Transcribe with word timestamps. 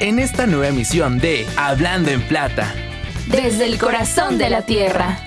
en 0.00 0.20
esta 0.20 0.46
nueva 0.46 0.68
emisión 0.68 1.18
de 1.18 1.44
Hablando 1.56 2.10
en 2.10 2.22
Plata. 2.22 2.72
Desde 3.26 3.66
el 3.66 3.78
corazón 3.78 4.38
de 4.38 4.48
la 4.48 4.62
tierra. 4.62 5.18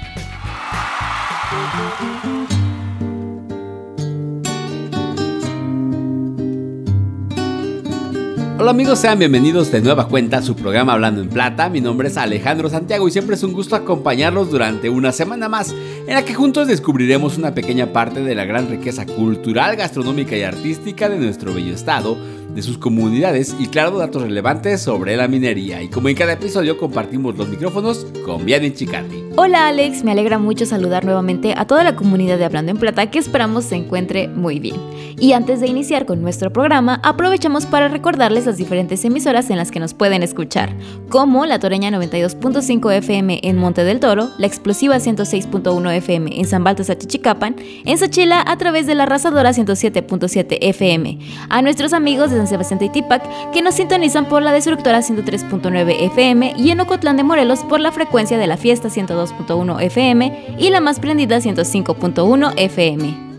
Hola 8.58 8.72
amigos, 8.72 9.00
sean 9.00 9.18
bienvenidos 9.18 9.72
de 9.72 9.82
nueva 9.82 10.08
cuenta 10.08 10.38
a 10.38 10.42
su 10.44 10.56
programa 10.56 10.94
Hablando 10.94 11.22
en 11.22 11.30
Plata. 11.30 11.68
Mi 11.68 11.82
nombre 11.82 12.08
es 12.08 12.18
Alejandro 12.18 12.70
Santiago 12.70 13.08
y 13.08 13.12
siempre 13.12 13.36
es 13.36 13.44
un 13.44 13.54
gusto 13.54 13.76
acompañarlos 13.76 14.52
durante 14.52 14.90
una 14.90 15.12
semana 15.12 15.50
más, 15.50 15.72
en 16.08 16.14
la 16.14 16.24
que 16.24 16.36
juntos 16.36 16.68
descubriremos 16.68 17.38
una 17.38 17.56
pequeña 17.56 17.92
parte 17.92 18.22
de 18.22 18.36
la 18.36 18.46
gran 18.46 18.70
riqueza 18.70 19.06
cultural, 19.06 19.76
gastronómica 19.76 20.38
y 20.38 20.44
artística 20.44 21.10
de 21.10 21.18
nuestro 21.18 21.54
bello 21.56 21.74
estado 21.74 22.16
de 22.54 22.62
sus 22.62 22.78
comunidades 22.78 23.56
y 23.60 23.68
claro 23.68 23.98
datos 23.98 24.24
relevantes 24.24 24.82
sobre 24.82 25.16
la 25.16 25.28
minería. 25.28 25.82
Y 25.82 25.90
como 25.90 26.10
en 26.10 26.16
cada 26.16 26.34
episodio 26.34 26.78
compartimos 26.78 27.38
los 27.38 27.48
micrófonos 27.48 28.06
con 28.26 28.46
Vianney 28.46 28.72
Chicati. 28.72 29.21
Hola 29.38 29.70
Alex, 29.70 30.04
me 30.04 30.12
alegra 30.12 30.40
mucho 30.40 30.66
saludar 30.66 31.06
nuevamente 31.06 31.54
a 31.56 31.66
toda 31.66 31.86
la 31.86 31.96
comunidad 31.96 32.38
de 32.38 32.44
Hablando 32.44 32.72
en 32.72 32.78
Plata 32.78 33.10
que 33.10 33.18
esperamos 33.18 33.64
se 33.64 33.76
encuentre 33.76 34.28
muy 34.28 34.60
bien. 34.60 34.76
Y 35.20 35.32
antes 35.34 35.62
de 35.62 35.68
iniciar 35.68 36.06
con 36.06 36.22
nuestro 36.22 36.52
programa, 36.52 37.00
aprovechamos 37.04 37.66
para 37.66 37.88
recordarles 37.88 38.46
las 38.46 38.58
diferentes 38.58 39.06
emisoras 39.06 39.50
en 39.50 39.58
las 39.58 39.72
que 39.72 39.80
nos 39.80 39.94
pueden 39.94 40.22
escuchar, 40.22 40.76
como 41.10 41.46
la 41.46 41.60
Toreña 41.60 41.92
92.5 41.92 42.92
FM 42.92 43.40
en 43.44 43.58
Monte 43.58 43.84
del 43.84 44.00
Toro, 44.00 44.32
la 44.38 44.48
Explosiva 44.48 44.98
106.1 44.98 45.92
FM 45.94 46.40
en 46.40 46.48
San 46.48 46.64
Baltasar 46.64 46.98
Chichicapan, 46.98 47.56
en 47.86 47.98
Sachila 47.98 48.44
a 48.46 48.58
través 48.58 48.86
de 48.86 48.96
la 48.96 49.04
Arrasadora 49.04 49.52
107.7 49.52 50.58
FM, 50.60 51.20
a 51.50 51.62
nuestros 51.62 51.94
amigos 51.94 52.32
de 52.32 52.38
San 52.38 52.48
Sebastián 52.48 52.80
Tipac, 52.80 53.52
que 53.52 53.62
nos 53.62 53.76
sintonizan 53.76 54.28
por 54.28 54.42
la 54.42 54.52
destructora 54.52 55.00
103.9 55.00 55.96
FM 56.12 56.56
y 56.58 56.72
en 56.72 56.80
Ocotlán 56.82 57.16
de 57.16 57.24
Morelos 57.24 57.60
por 57.60 57.80
la 57.80 57.92
frecuencia 57.92 58.38
de 58.38 58.48
la 58.48 58.58
fiesta 58.58 58.90
102.1 59.22 59.82
FM 59.82 60.56
y 60.58 60.70
la 60.70 60.82
más 60.82 61.00
prendida 61.00 61.38
105.1 61.38 62.54
FM. 62.58 63.32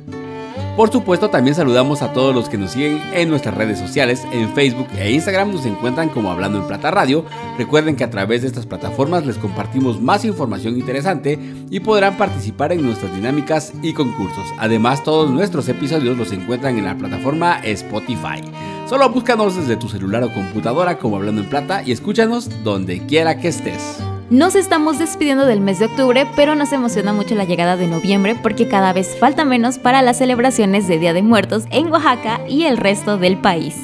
Por 0.77 0.91
supuesto, 0.91 1.29
también 1.29 1.55
saludamos 1.55 2.01
a 2.01 2.15
todos 2.15 2.35
los 2.35 2.49
que 2.49 2.57
nos 2.57 2.71
siguen 2.71 2.99
en 3.13 3.29
nuestras 3.29 3.55
redes 3.55 3.79
sociales, 3.79 4.23
en 4.33 4.55
Facebook 4.55 4.87
e 4.97 5.13
Instagram 5.13 5.53
nos 5.53 5.67
encuentran 5.67 6.09
como 6.09 6.31
Hablando 6.31 6.59
en 6.59 6.67
Plata 6.67 6.91
Radio. 6.91 7.27
Recuerden 7.59 7.95
que 7.95 8.05
a 8.05 8.11
través 8.11 8.41
de 8.41 8.49
estas 8.49 8.65
plataformas 8.65 9.27
les 9.27 9.37
compartimos 9.37 10.01
más 10.01 10.25
información 10.25 10.79
interesante 10.79 11.39
y 11.69 11.81
podrán 11.81 12.17
participar 12.17 12.73
en 12.73 12.83
nuestras 12.83 13.15
dinámicas 13.15 13.75
y 13.83 13.93
concursos. 13.93 14.47
Además, 14.59 15.05
todos 15.05 15.31
nuestros 15.31 15.69
episodios 15.69 16.17
los 16.17 16.33
encuentran 16.33 16.79
en 16.79 16.87
la 16.87 16.97
plataforma 16.97 17.59
Spotify. 17.65 18.41
Solo 18.89 19.11
búscanos 19.11 19.55
desde 19.57 19.77
tu 19.77 19.91
celular 19.91 20.25
o 20.25 20.33
computadora 20.33 20.97
como 20.97 21.17
Hablando 21.17 21.43
en 21.43 21.51
Plata 21.51 21.83
y 21.83 21.93
escúchanos 21.93 22.49
donde 22.65 23.05
quiera 23.07 23.39
que 23.39 23.49
estés. 23.49 24.03
Nos 24.33 24.55
estamos 24.55 24.99
despidiendo 24.99 25.45
del 25.45 25.61
mes 25.61 25.79
de 25.79 25.85
octubre, 25.85 26.27
pero 26.35 26.55
nos 26.55 26.73
emociona 26.73 27.13
mucho 27.13 27.35
la 27.35 27.45
llegada 27.45 27.77
de 27.77 27.87
noviembre 27.87 28.35
porque 28.35 28.67
cada 28.67 28.95
vez 28.95 29.15
falta 29.19 29.45
menos 29.45 29.77
para 29.77 30.01
las 30.01 30.17
celebraciones 30.17 30.89
de 30.89 30.99
Día 30.99 31.13
de 31.13 31.21
Muertos 31.21 31.65
en 31.71 31.93
Oaxaca 31.93 32.41
y 32.49 32.63
el 32.63 32.79
resto 32.79 33.19
del 33.19 33.37
país. 33.37 33.77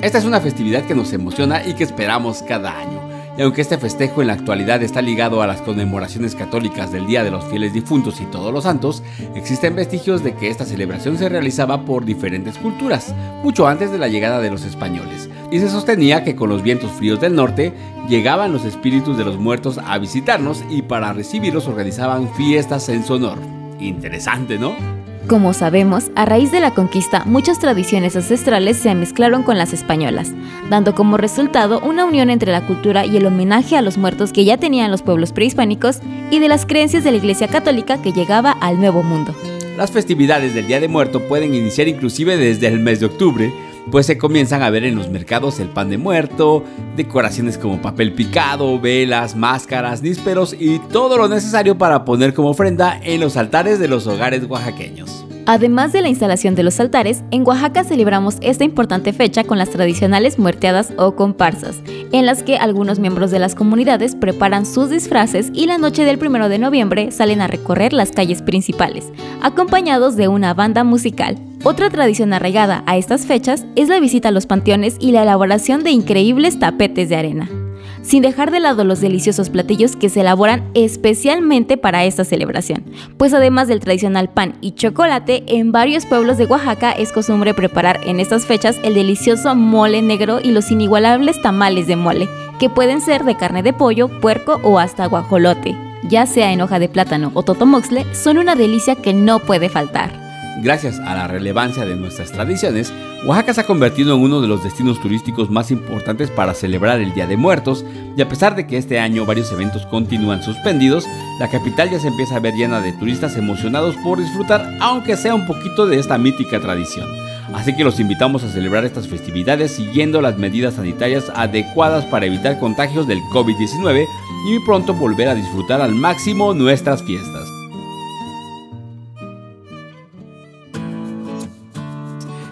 Esta 0.00 0.18
es 0.18 0.24
una 0.24 0.40
festividad 0.40 0.82
que 0.86 0.96
nos 0.96 1.12
emociona 1.12 1.64
y 1.64 1.74
que 1.74 1.84
esperamos 1.84 2.42
cada 2.42 2.76
año. 2.80 3.01
Y 3.36 3.42
aunque 3.42 3.62
este 3.62 3.78
festejo 3.78 4.20
en 4.20 4.28
la 4.28 4.34
actualidad 4.34 4.82
está 4.82 5.00
ligado 5.00 5.42
a 5.42 5.46
las 5.46 5.62
conmemoraciones 5.62 6.34
católicas 6.34 6.92
del 6.92 7.06
Día 7.06 7.24
de 7.24 7.30
los 7.30 7.44
Fieles 7.46 7.72
Difuntos 7.72 8.20
y 8.20 8.26
Todos 8.26 8.52
los 8.52 8.64
Santos, 8.64 9.02
existen 9.34 9.74
vestigios 9.74 10.22
de 10.22 10.34
que 10.34 10.48
esta 10.48 10.64
celebración 10.64 11.16
se 11.16 11.28
realizaba 11.28 11.84
por 11.84 12.04
diferentes 12.04 12.58
culturas, 12.58 13.14
mucho 13.42 13.66
antes 13.66 13.90
de 13.90 13.98
la 13.98 14.08
llegada 14.08 14.40
de 14.40 14.50
los 14.50 14.64
españoles 14.64 15.30
y 15.52 15.58
se 15.58 15.68
sostenía 15.68 16.24
que 16.24 16.34
con 16.34 16.48
los 16.48 16.62
vientos 16.62 16.90
fríos 16.92 17.20
del 17.20 17.36
norte 17.36 17.74
llegaban 18.08 18.52
los 18.52 18.64
espíritus 18.64 19.18
de 19.18 19.24
los 19.24 19.36
muertos 19.36 19.78
a 19.78 19.98
visitarnos 19.98 20.64
y 20.70 20.80
para 20.80 21.12
recibirlos 21.12 21.68
organizaban 21.68 22.32
fiestas 22.34 22.88
en 22.88 23.04
su 23.04 23.14
honor. 23.14 23.38
Interesante, 23.78 24.58
¿no? 24.58 25.01
Como 25.28 25.54
sabemos, 25.54 26.10
a 26.16 26.24
raíz 26.24 26.50
de 26.50 26.60
la 26.60 26.74
conquista, 26.74 27.24
muchas 27.24 27.58
tradiciones 27.60 28.16
ancestrales 28.16 28.76
se 28.76 28.94
mezclaron 28.94 29.44
con 29.44 29.56
las 29.56 29.72
españolas, 29.72 30.32
dando 30.68 30.94
como 30.94 31.16
resultado 31.16 31.80
una 31.80 32.04
unión 32.04 32.28
entre 32.28 32.50
la 32.50 32.66
cultura 32.66 33.06
y 33.06 33.16
el 33.16 33.26
homenaje 33.26 33.76
a 33.76 33.82
los 33.82 33.98
muertos 33.98 34.32
que 34.32 34.44
ya 34.44 34.58
tenían 34.58 34.90
los 34.90 35.02
pueblos 35.02 35.32
prehispánicos 35.32 36.00
y 36.30 36.40
de 36.40 36.48
las 36.48 36.66
creencias 36.66 37.04
de 37.04 37.12
la 37.12 37.18
Iglesia 37.18 37.48
Católica 37.48 38.02
que 38.02 38.12
llegaba 38.12 38.50
al 38.50 38.80
Nuevo 38.80 39.02
Mundo. 39.02 39.34
Las 39.76 39.92
festividades 39.92 40.54
del 40.54 40.66
Día 40.66 40.80
de 40.80 40.88
Muerto 40.88 41.20
pueden 41.28 41.54
iniciar 41.54 41.88
inclusive 41.88 42.36
desde 42.36 42.66
el 42.66 42.80
mes 42.80 43.00
de 43.00 43.06
octubre, 43.06 43.52
pues 43.90 44.06
se 44.06 44.18
comienzan 44.18 44.62
a 44.62 44.70
ver 44.70 44.84
en 44.84 44.96
los 44.96 45.08
mercados 45.08 45.60
el 45.60 45.68
pan 45.68 45.90
de 45.90 45.98
muerto, 45.98 46.64
decoraciones 46.96 47.58
como 47.58 47.82
papel 47.82 48.12
picado, 48.12 48.80
velas, 48.80 49.34
máscaras, 49.36 50.02
nísperos 50.02 50.54
y 50.58 50.78
todo 50.78 51.18
lo 51.18 51.28
necesario 51.28 51.76
para 51.76 52.04
poner 52.04 52.34
como 52.34 52.50
ofrenda 52.50 53.00
en 53.02 53.20
los 53.20 53.36
altares 53.36 53.78
de 53.78 53.88
los 53.88 54.06
hogares 54.06 54.44
oaxaqueños. 54.48 55.24
Además 55.46 55.92
de 55.92 56.02
la 56.02 56.08
instalación 56.08 56.54
de 56.54 56.62
los 56.62 56.78
altares, 56.78 57.24
en 57.32 57.46
Oaxaca 57.46 57.82
celebramos 57.82 58.36
esta 58.42 58.64
importante 58.64 59.12
fecha 59.12 59.42
con 59.42 59.58
las 59.58 59.70
tradicionales 59.70 60.38
muerteadas 60.38 60.92
o 60.96 61.16
comparsas, 61.16 61.80
en 62.12 62.26
las 62.26 62.42
que 62.42 62.58
algunos 62.58 63.00
miembros 63.00 63.32
de 63.32 63.40
las 63.40 63.56
comunidades 63.56 64.14
preparan 64.14 64.66
sus 64.66 64.90
disfraces 64.90 65.50
y 65.52 65.66
la 65.66 65.78
noche 65.78 66.04
del 66.04 66.24
1 66.24 66.48
de 66.48 66.58
noviembre 66.58 67.10
salen 67.10 67.40
a 67.40 67.48
recorrer 67.48 67.92
las 67.92 68.12
calles 68.12 68.40
principales, 68.40 69.10
acompañados 69.42 70.14
de 70.14 70.28
una 70.28 70.54
banda 70.54 70.84
musical. 70.84 71.38
Otra 71.64 71.90
tradición 71.90 72.32
arraigada 72.32 72.84
a 72.86 72.96
estas 72.96 73.26
fechas 73.26 73.64
es 73.74 73.88
la 73.88 74.00
visita 74.00 74.28
a 74.28 74.32
los 74.32 74.46
panteones 74.46 74.96
y 75.00 75.10
la 75.10 75.22
elaboración 75.22 75.82
de 75.82 75.90
increíbles 75.90 76.58
tapetes 76.58 77.08
de 77.08 77.16
arena 77.16 77.61
sin 78.02 78.22
dejar 78.22 78.50
de 78.50 78.60
lado 78.60 78.84
los 78.84 79.00
deliciosos 79.00 79.50
platillos 79.50 79.96
que 79.96 80.08
se 80.08 80.20
elaboran 80.20 80.68
especialmente 80.74 81.76
para 81.76 82.04
esta 82.04 82.24
celebración, 82.24 82.84
pues 83.16 83.32
además 83.34 83.68
del 83.68 83.80
tradicional 83.80 84.28
pan 84.28 84.56
y 84.60 84.72
chocolate, 84.72 85.44
en 85.46 85.72
varios 85.72 86.06
pueblos 86.06 86.38
de 86.38 86.46
Oaxaca 86.46 86.92
es 86.92 87.12
costumbre 87.12 87.54
preparar 87.54 88.00
en 88.04 88.20
estas 88.20 88.46
fechas 88.46 88.78
el 88.82 88.94
delicioso 88.94 89.54
mole 89.54 90.02
negro 90.02 90.40
y 90.42 90.50
los 90.50 90.70
inigualables 90.70 91.40
tamales 91.42 91.86
de 91.86 91.96
mole, 91.96 92.28
que 92.58 92.70
pueden 92.70 93.00
ser 93.00 93.24
de 93.24 93.36
carne 93.36 93.62
de 93.62 93.72
pollo, 93.72 94.08
puerco 94.20 94.60
o 94.62 94.78
hasta 94.78 95.06
guajolote. 95.06 95.76
Ya 96.08 96.26
sea 96.26 96.52
en 96.52 96.60
hoja 96.60 96.78
de 96.78 96.88
plátano 96.88 97.30
o 97.34 97.42
totomoxle, 97.42 98.04
son 98.14 98.38
una 98.38 98.54
delicia 98.54 98.96
que 98.96 99.14
no 99.14 99.38
puede 99.38 99.68
faltar. 99.68 100.21
Gracias 100.60 101.00
a 101.00 101.14
la 101.14 101.26
relevancia 101.26 101.86
de 101.86 101.96
nuestras 101.96 102.30
tradiciones, 102.30 102.92
Oaxaca 103.24 103.54
se 103.54 103.60
ha 103.62 103.66
convertido 103.66 104.14
en 104.14 104.20
uno 104.20 104.40
de 104.40 104.48
los 104.48 104.62
destinos 104.62 105.00
turísticos 105.00 105.48
más 105.48 105.70
importantes 105.70 106.30
para 106.30 106.54
celebrar 106.54 107.00
el 107.00 107.14
Día 107.14 107.26
de 107.26 107.36
Muertos, 107.36 107.84
y 108.16 108.20
a 108.20 108.28
pesar 108.28 108.54
de 108.54 108.66
que 108.66 108.76
este 108.76 108.98
año 108.98 109.24
varios 109.24 109.50
eventos 109.50 109.86
continúan 109.86 110.42
suspendidos, 110.42 111.06
la 111.40 111.48
capital 111.48 111.90
ya 111.90 111.98
se 111.98 112.08
empieza 112.08 112.36
a 112.36 112.40
ver 112.40 112.54
llena 112.54 112.80
de 112.80 112.92
turistas 112.92 113.36
emocionados 113.36 113.96
por 114.04 114.18
disfrutar, 114.18 114.76
aunque 114.80 115.16
sea 115.16 115.34
un 115.34 115.46
poquito 115.46 115.86
de 115.86 115.98
esta 115.98 116.18
mítica 116.18 116.60
tradición. 116.60 117.08
Así 117.54 117.74
que 117.74 117.84
los 117.84 117.98
invitamos 117.98 118.44
a 118.44 118.50
celebrar 118.50 118.84
estas 118.84 119.08
festividades 119.08 119.72
siguiendo 119.72 120.20
las 120.20 120.36
medidas 120.38 120.74
sanitarias 120.74 121.30
adecuadas 121.34 122.04
para 122.06 122.26
evitar 122.26 122.58
contagios 122.58 123.06
del 123.06 123.20
COVID-19 123.32 124.06
y 124.48 124.58
pronto 124.66 124.94
volver 124.94 125.28
a 125.28 125.34
disfrutar 125.34 125.80
al 125.80 125.94
máximo 125.94 126.54
nuestras 126.54 127.02
fiestas. 127.02 127.41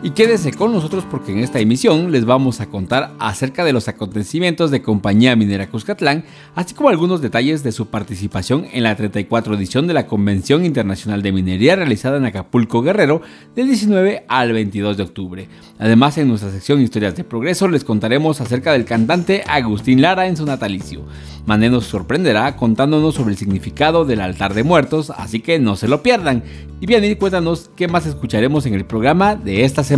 Y 0.02 0.12
quédese 0.12 0.54
con 0.54 0.72
nosotros 0.72 1.04
porque 1.10 1.32
en 1.32 1.40
esta 1.40 1.60
emisión 1.60 2.10
les 2.10 2.24
vamos 2.24 2.62
a 2.62 2.70
contar 2.70 3.12
acerca 3.18 3.66
de 3.66 3.74
los 3.74 3.86
acontecimientos 3.86 4.70
de 4.70 4.80
Compañía 4.80 5.36
Minera 5.36 5.68
Cuscatlán, 5.68 6.24
así 6.54 6.74
como 6.74 6.88
algunos 6.88 7.20
detalles 7.20 7.62
de 7.62 7.70
su 7.70 7.88
participación 7.88 8.66
en 8.72 8.84
la 8.84 8.96
34 8.96 9.54
edición 9.56 9.86
de 9.86 9.92
la 9.92 10.06
Convención 10.06 10.64
Internacional 10.64 11.20
de 11.20 11.32
Minería 11.32 11.76
realizada 11.76 12.16
en 12.16 12.24
Acapulco 12.24 12.80
Guerrero 12.80 13.20
del 13.54 13.66
19 13.66 14.24
al 14.26 14.54
22 14.54 14.96
de 14.96 15.02
octubre. 15.02 15.48
Además, 15.78 16.16
en 16.16 16.28
nuestra 16.28 16.50
sección 16.50 16.80
Historias 16.80 17.14
de 17.14 17.24
Progreso 17.24 17.68
les 17.68 17.84
contaremos 17.84 18.40
acerca 18.40 18.72
del 18.72 18.86
cantante 18.86 19.44
Agustín 19.46 20.00
Lara 20.00 20.28
en 20.28 20.38
su 20.38 20.46
natalicio. 20.46 21.04
Mané 21.44 21.68
nos 21.68 21.84
sorprenderá 21.84 22.56
contándonos 22.56 23.14
sobre 23.14 23.32
el 23.32 23.38
significado 23.38 24.06
del 24.06 24.22
altar 24.22 24.54
de 24.54 24.62
muertos, 24.62 25.10
así 25.10 25.40
que 25.40 25.58
no 25.58 25.76
se 25.76 25.88
lo 25.88 26.02
pierdan. 26.02 26.42
Y 26.80 26.86
bien, 26.86 27.14
cuéntanos 27.16 27.70
qué 27.76 27.88
más 27.88 28.06
escucharemos 28.06 28.64
en 28.64 28.72
el 28.72 28.86
programa 28.86 29.36
de 29.36 29.64
esta 29.64 29.84
semana. 29.84 29.89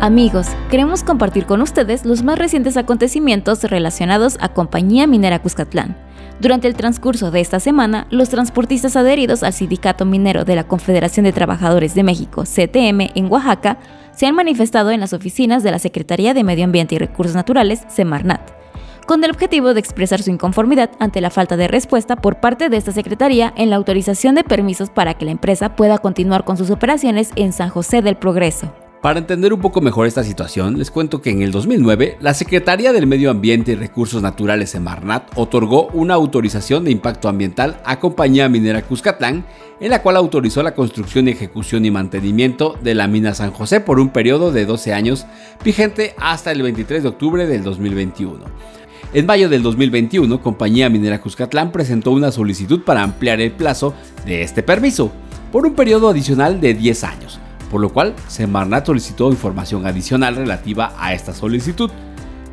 Amigos, 0.00 0.48
queremos 0.72 1.04
compartir 1.04 1.46
con 1.46 1.62
ustedes 1.62 2.04
los 2.04 2.24
más 2.24 2.36
recientes 2.36 2.76
acontecimientos 2.76 3.62
relacionados 3.62 4.36
a 4.40 4.48
Compañía 4.48 5.06
Minera 5.06 5.40
Cuscatlán. 5.40 5.96
Durante 6.40 6.66
el 6.66 6.74
transcurso 6.74 7.30
de 7.30 7.38
esta 7.38 7.60
semana, 7.60 8.08
los 8.10 8.28
transportistas 8.28 8.96
adheridos 8.96 9.44
al 9.44 9.52
Sindicato 9.52 10.04
Minero 10.04 10.44
de 10.44 10.56
la 10.56 10.64
Confederación 10.64 11.22
de 11.22 11.32
Trabajadores 11.32 11.94
de 11.94 12.02
México, 12.02 12.42
CTM, 12.42 13.12
en 13.14 13.30
Oaxaca, 13.30 13.78
se 14.14 14.26
han 14.26 14.34
manifestado 14.34 14.90
en 14.90 15.00
las 15.00 15.12
oficinas 15.12 15.62
de 15.62 15.70
la 15.70 15.78
Secretaría 15.78 16.34
de 16.34 16.44
Medio 16.44 16.64
Ambiente 16.64 16.94
y 16.94 16.98
Recursos 16.98 17.34
Naturales, 17.34 17.82
Semarnat, 17.88 18.50
con 19.06 19.22
el 19.24 19.30
objetivo 19.30 19.74
de 19.74 19.80
expresar 19.80 20.22
su 20.22 20.30
inconformidad 20.30 20.90
ante 20.98 21.20
la 21.20 21.30
falta 21.30 21.56
de 21.56 21.68
respuesta 21.68 22.16
por 22.16 22.40
parte 22.40 22.68
de 22.68 22.76
esta 22.76 22.92
Secretaría 22.92 23.52
en 23.56 23.70
la 23.70 23.76
autorización 23.76 24.34
de 24.34 24.44
permisos 24.44 24.90
para 24.90 25.14
que 25.14 25.24
la 25.24 25.32
empresa 25.32 25.76
pueda 25.76 25.98
continuar 25.98 26.44
con 26.44 26.56
sus 26.56 26.70
operaciones 26.70 27.30
en 27.36 27.52
San 27.52 27.70
José 27.70 28.02
del 28.02 28.16
Progreso. 28.16 28.72
Para 29.02 29.19
entender 29.19 29.52
un 29.52 29.60
poco 29.60 29.81
mejor 29.81 30.06
esta 30.06 30.22
situación, 30.22 30.78
les 30.78 30.93
cuento 30.93 31.20
que 31.20 31.31
en 31.31 31.43
el 31.43 31.50
2009, 31.50 32.19
la 32.20 32.34
Secretaría 32.34 32.93
del 32.93 33.08
Medio 33.08 33.32
Ambiente 33.32 33.72
y 33.72 33.75
Recursos 33.75 34.22
Naturales 34.22 34.70
Semarnat 34.70 35.28
otorgó 35.34 35.88
una 35.88 36.14
autorización 36.14 36.84
de 36.84 36.93
impacto 36.93 37.28
ambiental 37.28 37.81
a 37.84 37.99
Compañía 37.99 38.49
Minera 38.49 38.82
Cuscatlán, 38.82 39.44
en 39.81 39.90
la 39.90 40.02
cual 40.02 40.14
autorizó 40.14 40.62
la 40.62 40.76
construcción, 40.76 41.26
ejecución 41.26 41.84
y 41.84 41.90
mantenimiento 41.90 42.78
de 42.81 42.94
la 42.94 43.08
mina 43.08 43.34
San 43.34 43.50
José 43.50 43.81
por 43.81 43.99
un 43.99 44.10
periodo 44.10 44.52
de 44.52 44.66
12 44.66 44.94
años, 44.94 45.26
vigente 45.64 46.14
hasta 46.19 46.52
el 46.52 46.62
23 46.62 47.02
de 47.02 47.08
octubre 47.08 47.48
del 47.48 47.64
2021. 47.64 48.44
En 49.14 49.26
mayo 49.26 49.48
del 49.48 49.64
2021, 49.64 50.40
Compañía 50.40 50.88
Minera 50.88 51.20
Cuscatlán 51.20 51.72
presentó 51.72 52.12
una 52.12 52.31
solicitud 52.31 52.82
para 52.82 53.02
ampliar 53.02 53.40
el 53.40 53.50
plazo 53.50 53.94
de 54.25 54.43
este 54.43 54.62
permiso 54.62 55.10
por 55.50 55.66
un 55.66 55.75
periodo 55.75 56.08
adicional 56.08 56.60
de 56.60 56.75
10 56.75 57.02
años 57.02 57.41
por 57.72 57.80
lo 57.80 57.88
cual 57.88 58.14
Semarnat 58.28 58.86
solicitó 58.86 59.30
información 59.30 59.86
adicional 59.86 60.36
relativa 60.36 60.92
a 60.98 61.14
esta 61.14 61.32
solicitud. 61.32 61.90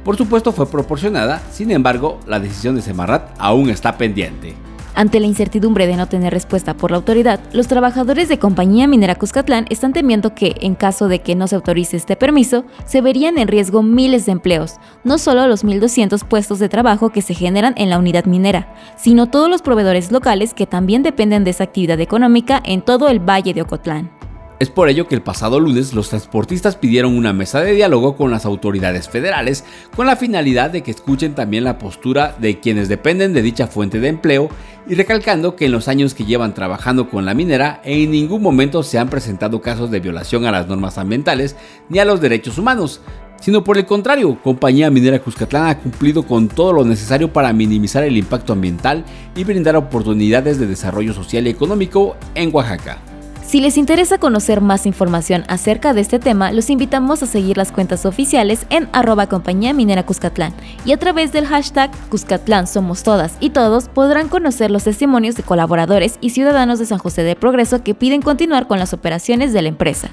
Por 0.05 0.15
supuesto 0.15 0.53
fue 0.53 0.65
proporcionada, 0.65 1.41
sin 1.51 1.71
embargo, 1.71 2.21
la 2.25 2.39
decisión 2.39 2.75
de 2.75 2.81
Semarnat 2.81 3.35
aún 3.37 3.69
está 3.69 3.97
pendiente. 3.97 4.55
Ante 4.95 5.19
la 5.19 5.27
incertidumbre 5.27 5.87
de 5.87 5.95
no 5.95 6.07
tener 6.07 6.33
respuesta 6.33 6.75
por 6.75 6.91
la 6.91 6.97
autoridad, 6.97 7.39
los 7.53 7.67
trabajadores 7.67 8.27
de 8.27 8.39
Compañía 8.39 8.87
Minera 8.87 9.15
Cuscatlán 9.15 9.65
están 9.69 9.93
temiendo 9.93 10.33
que, 10.35 10.55
en 10.61 10.75
caso 10.75 11.07
de 11.07 11.19
que 11.19 11.35
no 11.35 11.47
se 11.47 11.55
autorice 11.55 11.95
este 11.95 12.15
permiso, 12.15 12.65
se 12.85 13.01
verían 13.01 13.37
en 13.37 13.47
riesgo 13.47 13.83
miles 13.83 14.25
de 14.25 14.31
empleos, 14.31 14.75
no 15.03 15.17
solo 15.17 15.47
los 15.47 15.63
1.200 15.63 16.25
puestos 16.25 16.59
de 16.59 16.69
trabajo 16.69 17.11
que 17.11 17.21
se 17.21 17.33
generan 17.33 17.75
en 17.77 17.89
la 17.89 17.99
unidad 17.99 18.25
minera, 18.25 18.75
sino 18.97 19.29
todos 19.29 19.49
los 19.49 19.61
proveedores 19.61 20.11
locales 20.11 20.53
que 20.53 20.65
también 20.65 21.03
dependen 21.03 21.43
de 21.43 21.51
esa 21.51 21.65
actividad 21.65 21.99
económica 21.99 22.61
en 22.65 22.81
todo 22.81 23.09
el 23.09 23.19
Valle 23.19 23.53
de 23.53 23.61
Ocotlán. 23.61 24.18
Es 24.59 24.69
por 24.69 24.89
ello 24.89 25.07
que 25.07 25.15
el 25.15 25.21
pasado 25.21 25.61
lunes 25.61 25.93
los 25.93 26.09
transportistas 26.09 26.75
pidieron 26.75 27.15
una 27.15 27.31
mesa 27.31 27.61
de 27.61 27.71
diálogo 27.71 28.17
con 28.17 28.29
las 28.29 28.43
autoridades 28.43 29.07
federales 29.07 29.63
con 29.95 30.05
la 30.05 30.17
finalidad 30.17 30.69
de 30.69 30.83
que 30.83 30.91
escuchen 30.91 31.33
también 31.33 31.63
la 31.63 31.77
postura 31.77 32.35
de 32.39 32.59
quienes 32.59 32.89
dependen 32.89 33.31
de 33.31 33.41
dicha 33.41 33.67
fuente 33.67 34.01
de 34.01 34.09
empleo 34.09 34.49
y 34.85 34.95
recalcando 34.95 35.55
que 35.55 35.67
en 35.67 35.71
los 35.71 35.87
años 35.87 36.13
que 36.13 36.25
llevan 36.25 36.53
trabajando 36.53 37.09
con 37.09 37.25
la 37.25 37.33
minera 37.33 37.79
en 37.85 38.11
ningún 38.11 38.41
momento 38.41 38.83
se 38.83 38.99
han 38.99 39.09
presentado 39.09 39.61
casos 39.61 39.91
de 39.91 40.01
violación 40.01 40.45
a 40.45 40.51
las 40.51 40.67
normas 40.67 40.97
ambientales 40.97 41.55
ni 41.87 41.99
a 41.99 42.05
los 42.05 42.19
derechos 42.19 42.57
humanos, 42.57 42.99
sino 43.39 43.63
por 43.63 43.77
el 43.77 43.85
contrario, 43.85 44.37
Compañía 44.43 44.89
Minera 44.89 45.19
Cuscatlán 45.19 45.67
ha 45.67 45.79
cumplido 45.79 46.23
con 46.23 46.49
todo 46.49 46.73
lo 46.73 46.83
necesario 46.83 47.31
para 47.31 47.53
minimizar 47.53 48.03
el 48.03 48.17
impacto 48.17 48.51
ambiental 48.51 49.05
y 49.37 49.45
brindar 49.45 49.77
oportunidades 49.77 50.59
de 50.59 50.67
desarrollo 50.67 51.13
social 51.13 51.47
y 51.47 51.51
económico 51.51 52.17
en 52.35 52.53
Oaxaca. 52.53 53.08
Si 53.49 53.61
les 53.61 53.77
interesa 53.77 54.19
conocer 54.19 54.61
más 54.61 54.85
información 54.85 55.43
acerca 55.47 55.95
de 55.95 56.01
este 56.01 56.19
tema, 56.19 56.51
los 56.51 56.69
invitamos 56.69 57.23
a 57.23 57.25
seguir 57.25 57.57
las 57.57 57.71
cuentas 57.71 58.05
oficiales 58.05 58.67
en 58.69 58.87
arroba 58.93 59.25
compañía 59.25 59.73
minera 59.73 60.05
Cuscatlán 60.05 60.53
y 60.85 60.91
a 60.91 60.97
través 60.97 61.31
del 61.31 61.47
hashtag 61.47 61.89
Cuscatlán 62.09 62.67
somos 62.67 63.01
todas 63.01 63.37
y 63.39 63.49
todos 63.49 63.89
podrán 63.89 64.29
conocer 64.29 64.69
los 64.69 64.83
testimonios 64.83 65.33
de 65.33 65.41
colaboradores 65.41 66.19
y 66.21 66.29
ciudadanos 66.29 66.77
de 66.77 66.85
San 66.85 66.99
José 66.99 67.23
del 67.23 67.37
Progreso 67.37 67.83
que 67.83 67.95
piden 67.95 68.21
continuar 68.21 68.67
con 68.67 68.77
las 68.77 68.93
operaciones 68.93 69.51
de 69.51 69.63
la 69.63 69.69
empresa. 69.69 70.11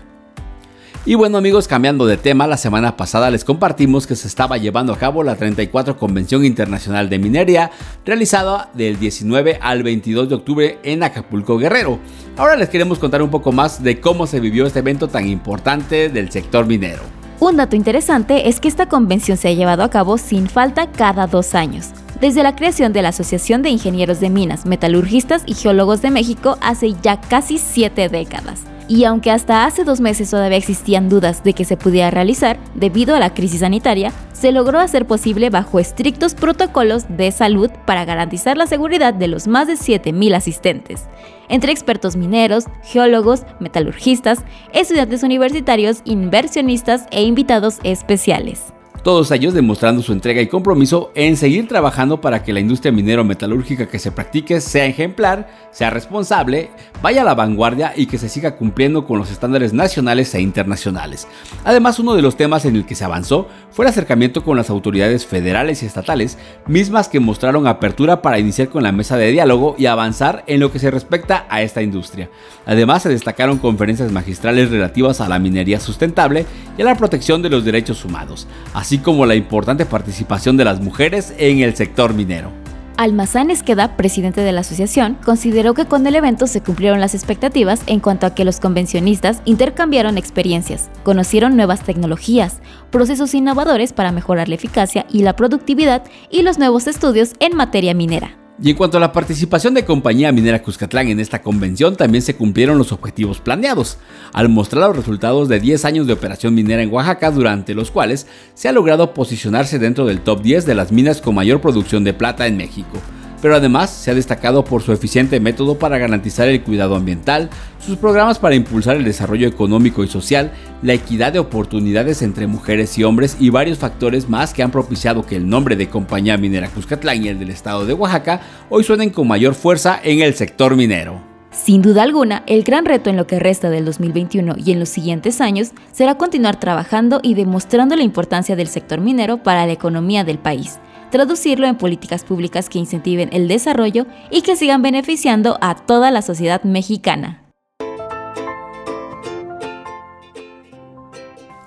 Y 1.08 1.14
bueno 1.14 1.38
amigos, 1.38 1.68
cambiando 1.68 2.04
de 2.04 2.16
tema, 2.16 2.48
la 2.48 2.56
semana 2.56 2.96
pasada 2.96 3.30
les 3.30 3.44
compartimos 3.44 4.08
que 4.08 4.16
se 4.16 4.26
estaba 4.26 4.58
llevando 4.58 4.92
a 4.92 4.98
cabo 4.98 5.22
la 5.22 5.36
34 5.36 5.96
Convención 5.96 6.44
Internacional 6.44 7.08
de 7.08 7.20
Minería, 7.20 7.70
realizada 8.04 8.70
del 8.74 8.98
19 8.98 9.60
al 9.62 9.84
22 9.84 10.28
de 10.28 10.34
octubre 10.34 10.78
en 10.82 11.04
Acapulco 11.04 11.58
Guerrero. 11.58 12.00
Ahora 12.36 12.56
les 12.56 12.70
queremos 12.70 12.98
contar 12.98 13.22
un 13.22 13.30
poco 13.30 13.52
más 13.52 13.84
de 13.84 14.00
cómo 14.00 14.26
se 14.26 14.40
vivió 14.40 14.66
este 14.66 14.80
evento 14.80 15.06
tan 15.06 15.28
importante 15.28 16.08
del 16.08 16.32
sector 16.32 16.66
minero. 16.66 17.02
Un 17.38 17.56
dato 17.56 17.76
interesante 17.76 18.48
es 18.48 18.58
que 18.58 18.66
esta 18.66 18.88
convención 18.88 19.36
se 19.36 19.46
ha 19.46 19.52
llevado 19.52 19.84
a 19.84 19.90
cabo 19.90 20.18
sin 20.18 20.48
falta 20.48 20.90
cada 20.90 21.28
dos 21.28 21.54
años. 21.54 21.90
Desde 22.20 22.42
la 22.42 22.56
creación 22.56 22.92
de 22.92 23.02
la 23.02 23.10
Asociación 23.10 23.62
de 23.62 23.70
Ingenieros 23.70 24.20
de 24.20 24.30
Minas, 24.30 24.64
Metalurgistas 24.64 25.42
y 25.44 25.54
Geólogos 25.54 26.00
de 26.00 26.10
México 26.10 26.56
hace 26.62 26.94
ya 27.02 27.20
casi 27.20 27.58
siete 27.58 28.08
décadas 28.08 28.64
y 28.88 29.04
aunque 29.04 29.30
hasta 29.30 29.64
hace 29.64 29.84
dos 29.84 30.00
meses 30.00 30.30
todavía 30.30 30.58
existían 30.58 31.08
dudas 31.08 31.42
de 31.42 31.52
que 31.52 31.64
se 31.64 31.76
pudiera 31.76 32.10
realizar 32.10 32.58
debido 32.74 33.14
a 33.16 33.20
la 33.20 33.34
crisis 33.34 33.60
sanitaria, 33.60 34.12
se 34.32 34.52
logró 34.52 34.78
hacer 34.78 35.06
posible 35.06 35.50
bajo 35.50 35.78
estrictos 35.78 36.34
protocolos 36.34 37.04
de 37.08 37.32
salud 37.32 37.70
para 37.84 38.04
garantizar 38.04 38.56
la 38.56 38.66
seguridad 38.66 39.14
de 39.14 39.28
los 39.28 39.48
más 39.48 39.66
de 39.66 39.74
7.000 39.74 40.36
asistentes, 40.36 41.08
entre 41.48 41.72
expertos 41.72 42.16
mineros, 42.16 42.66
geólogos, 42.82 43.42
metalurgistas, 43.60 44.40
estudiantes 44.72 45.22
universitarios, 45.22 46.02
inversionistas 46.04 47.06
e 47.10 47.22
invitados 47.22 47.78
especiales. 47.82 48.75
Todos 49.06 49.30
ellos 49.30 49.54
demostrando 49.54 50.02
su 50.02 50.12
entrega 50.12 50.42
y 50.42 50.48
compromiso 50.48 51.12
en 51.14 51.36
seguir 51.36 51.68
trabajando 51.68 52.20
para 52.20 52.42
que 52.42 52.52
la 52.52 52.58
industria 52.58 52.90
minero-metalúrgica 52.90 53.86
que 53.86 54.00
se 54.00 54.10
practique 54.10 54.60
sea 54.60 54.84
ejemplar, 54.84 55.48
sea 55.70 55.90
responsable, 55.90 56.70
vaya 57.02 57.22
a 57.22 57.24
la 57.24 57.36
vanguardia 57.36 57.92
y 57.94 58.06
que 58.06 58.18
se 58.18 58.28
siga 58.28 58.56
cumpliendo 58.56 59.06
con 59.06 59.20
los 59.20 59.30
estándares 59.30 59.72
nacionales 59.72 60.34
e 60.34 60.40
internacionales. 60.40 61.28
Además, 61.62 62.00
uno 62.00 62.14
de 62.16 62.22
los 62.22 62.36
temas 62.36 62.64
en 62.64 62.74
el 62.74 62.84
que 62.84 62.96
se 62.96 63.04
avanzó 63.04 63.46
fue 63.70 63.84
el 63.84 63.90
acercamiento 63.90 64.42
con 64.42 64.56
las 64.56 64.70
autoridades 64.70 65.24
federales 65.24 65.84
y 65.84 65.86
estatales, 65.86 66.36
mismas 66.66 67.08
que 67.08 67.20
mostraron 67.20 67.68
apertura 67.68 68.22
para 68.22 68.40
iniciar 68.40 68.70
con 68.70 68.82
la 68.82 68.90
mesa 68.90 69.16
de 69.16 69.30
diálogo 69.30 69.76
y 69.78 69.86
avanzar 69.86 70.42
en 70.48 70.58
lo 70.58 70.72
que 70.72 70.80
se 70.80 70.90
respecta 70.90 71.46
a 71.48 71.62
esta 71.62 71.80
industria. 71.80 72.28
Además, 72.66 73.04
se 73.04 73.08
destacaron 73.08 73.58
conferencias 73.58 74.10
magistrales 74.10 74.68
relativas 74.68 75.20
a 75.20 75.28
la 75.28 75.38
minería 75.38 75.78
sustentable 75.78 76.44
y 76.76 76.82
a 76.82 76.86
la 76.86 76.96
protección 76.96 77.40
de 77.40 77.50
los 77.50 77.64
derechos 77.64 78.04
humanos, 78.04 78.48
así 78.74 78.95
como 78.98 79.26
la 79.26 79.34
importante 79.34 79.86
participación 79.86 80.56
de 80.56 80.64
las 80.64 80.80
mujeres 80.80 81.34
en 81.38 81.60
el 81.60 81.74
sector 81.76 82.14
minero. 82.14 82.50
Almazán 82.96 83.50
Esqueda, 83.50 83.96
presidente 83.96 84.40
de 84.40 84.52
la 84.52 84.60
asociación, 84.60 85.18
consideró 85.22 85.74
que 85.74 85.84
con 85.84 86.06
el 86.06 86.14
evento 86.14 86.46
se 86.46 86.62
cumplieron 86.62 86.98
las 86.98 87.14
expectativas 87.14 87.82
en 87.86 88.00
cuanto 88.00 88.26
a 88.26 88.34
que 88.34 88.44
los 88.44 88.58
convencionistas 88.58 89.42
intercambiaron 89.44 90.16
experiencias, 90.16 90.88
conocieron 91.02 91.56
nuevas 91.56 91.82
tecnologías, 91.82 92.60
procesos 92.90 93.34
innovadores 93.34 93.92
para 93.92 94.12
mejorar 94.12 94.48
la 94.48 94.54
eficacia 94.54 95.04
y 95.10 95.22
la 95.22 95.36
productividad 95.36 96.04
y 96.30 96.42
los 96.42 96.58
nuevos 96.58 96.86
estudios 96.86 97.34
en 97.38 97.54
materia 97.54 97.92
minera. 97.92 98.45
Y 98.62 98.70
en 98.70 98.76
cuanto 98.76 98.96
a 98.96 99.00
la 99.00 99.12
participación 99.12 99.74
de 99.74 99.84
Compañía 99.84 100.32
Minera 100.32 100.62
Cuscatlán 100.62 101.08
en 101.08 101.20
esta 101.20 101.42
convención, 101.42 101.94
también 101.94 102.22
se 102.22 102.36
cumplieron 102.36 102.78
los 102.78 102.90
objetivos 102.90 103.38
planeados, 103.38 103.98
al 104.32 104.48
mostrar 104.48 104.88
los 104.88 104.96
resultados 104.96 105.48
de 105.48 105.60
10 105.60 105.84
años 105.84 106.06
de 106.06 106.14
operación 106.14 106.54
minera 106.54 106.82
en 106.82 106.90
Oaxaca, 106.90 107.30
durante 107.30 107.74
los 107.74 107.90
cuales 107.90 108.26
se 108.54 108.68
ha 108.68 108.72
logrado 108.72 109.12
posicionarse 109.12 109.78
dentro 109.78 110.06
del 110.06 110.22
top 110.22 110.40
10 110.40 110.64
de 110.64 110.74
las 110.74 110.90
minas 110.90 111.20
con 111.20 111.34
mayor 111.34 111.60
producción 111.60 112.02
de 112.02 112.14
plata 112.14 112.46
en 112.46 112.56
México 112.56 112.98
pero 113.42 113.56
además 113.56 113.90
se 113.90 114.10
ha 114.10 114.14
destacado 114.14 114.64
por 114.64 114.82
su 114.82 114.92
eficiente 114.92 115.40
método 115.40 115.78
para 115.78 115.98
garantizar 115.98 116.48
el 116.48 116.62
cuidado 116.62 116.96
ambiental, 116.96 117.50
sus 117.78 117.96
programas 117.96 118.38
para 118.38 118.54
impulsar 118.54 118.96
el 118.96 119.04
desarrollo 119.04 119.48
económico 119.48 120.02
y 120.04 120.08
social, 120.08 120.52
la 120.82 120.94
equidad 120.94 121.32
de 121.32 121.38
oportunidades 121.38 122.22
entre 122.22 122.46
mujeres 122.46 122.98
y 122.98 123.04
hombres 123.04 123.36
y 123.38 123.50
varios 123.50 123.78
factores 123.78 124.28
más 124.28 124.52
que 124.52 124.62
han 124.62 124.70
propiciado 124.70 125.24
que 125.24 125.36
el 125.36 125.48
nombre 125.48 125.76
de 125.76 125.88
Compañía 125.88 126.36
Minera 126.36 126.68
Cuscatlán 126.68 127.24
y 127.24 127.28
el 127.28 127.38
del 127.38 127.50
estado 127.50 127.86
de 127.86 127.94
Oaxaca 127.94 128.40
hoy 128.70 128.84
suenen 128.84 129.10
con 129.10 129.28
mayor 129.28 129.54
fuerza 129.54 130.00
en 130.02 130.20
el 130.20 130.34
sector 130.34 130.76
minero. 130.76 131.20
Sin 131.50 131.80
duda 131.80 132.02
alguna, 132.02 132.42
el 132.46 132.64
gran 132.64 132.84
reto 132.84 133.08
en 133.08 133.16
lo 133.16 133.26
que 133.26 133.38
resta 133.38 133.70
del 133.70 133.86
2021 133.86 134.56
y 134.58 134.72
en 134.72 134.78
los 134.78 134.90
siguientes 134.90 135.40
años 135.40 135.70
será 135.90 136.16
continuar 136.16 136.60
trabajando 136.60 137.20
y 137.22 137.32
demostrando 137.32 137.96
la 137.96 138.02
importancia 138.02 138.56
del 138.56 138.68
sector 138.68 139.00
minero 139.00 139.42
para 139.42 139.64
la 139.64 139.72
economía 139.72 140.22
del 140.22 140.38
país 140.38 140.78
traducirlo 141.10 141.66
en 141.66 141.76
políticas 141.76 142.24
públicas 142.24 142.68
que 142.68 142.78
incentiven 142.78 143.30
el 143.32 143.48
desarrollo 143.48 144.06
y 144.30 144.42
que 144.42 144.56
sigan 144.56 144.82
beneficiando 144.82 145.58
a 145.60 145.74
toda 145.74 146.10
la 146.10 146.22
sociedad 146.22 146.62
mexicana. 146.62 147.42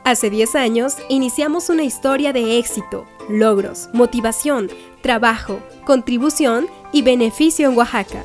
Hace 0.09 0.31
10 0.31 0.55
años 0.55 0.97
iniciamos 1.07 1.69
una 1.69 1.83
historia 1.83 2.33
de 2.33 2.57
éxito, 2.57 3.05
logros, 3.29 3.89
motivación, 3.93 4.67
trabajo, 5.01 5.59
contribución 5.85 6.67
y 6.91 7.03
beneficio 7.03 7.69
en 7.69 7.77
Oaxaca. 7.77 8.23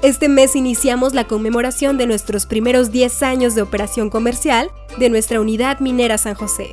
Este 0.00 0.28
mes 0.28 0.56
iniciamos 0.56 1.12
la 1.12 1.24
conmemoración 1.24 1.98
de 1.98 2.06
nuestros 2.06 2.46
primeros 2.46 2.92
10 2.92 3.22
años 3.24 3.54
de 3.54 3.60
operación 3.60 4.08
comercial 4.08 4.70
de 4.98 5.10
nuestra 5.10 5.40
unidad 5.40 5.80
minera 5.80 6.16
San 6.16 6.34
José. 6.34 6.72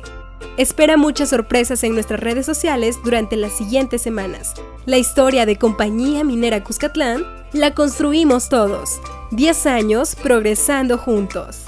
Espera 0.56 0.96
muchas 0.96 1.28
sorpresas 1.30 1.84
en 1.84 1.92
nuestras 1.92 2.20
redes 2.20 2.46
sociales 2.46 2.98
durante 3.04 3.36
las 3.36 3.52
siguientes 3.56 4.02
semanas. 4.02 4.54
La 4.86 4.96
historia 4.96 5.46
de 5.46 5.56
Compañía 5.56 6.24
Minera 6.24 6.64
Cuscatlán 6.64 7.24
la 7.52 7.74
construimos 7.74 8.48
todos. 8.48 9.00
10 9.32 9.66
años 9.66 10.14
progresando 10.14 10.98
juntos. 10.98 11.64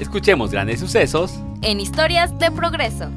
Escuchemos 0.00 0.50
grandes 0.50 0.80
sucesos 0.80 1.38
en 1.62 1.80
historias 1.80 2.36
de 2.38 2.50
progreso. 2.50 3.10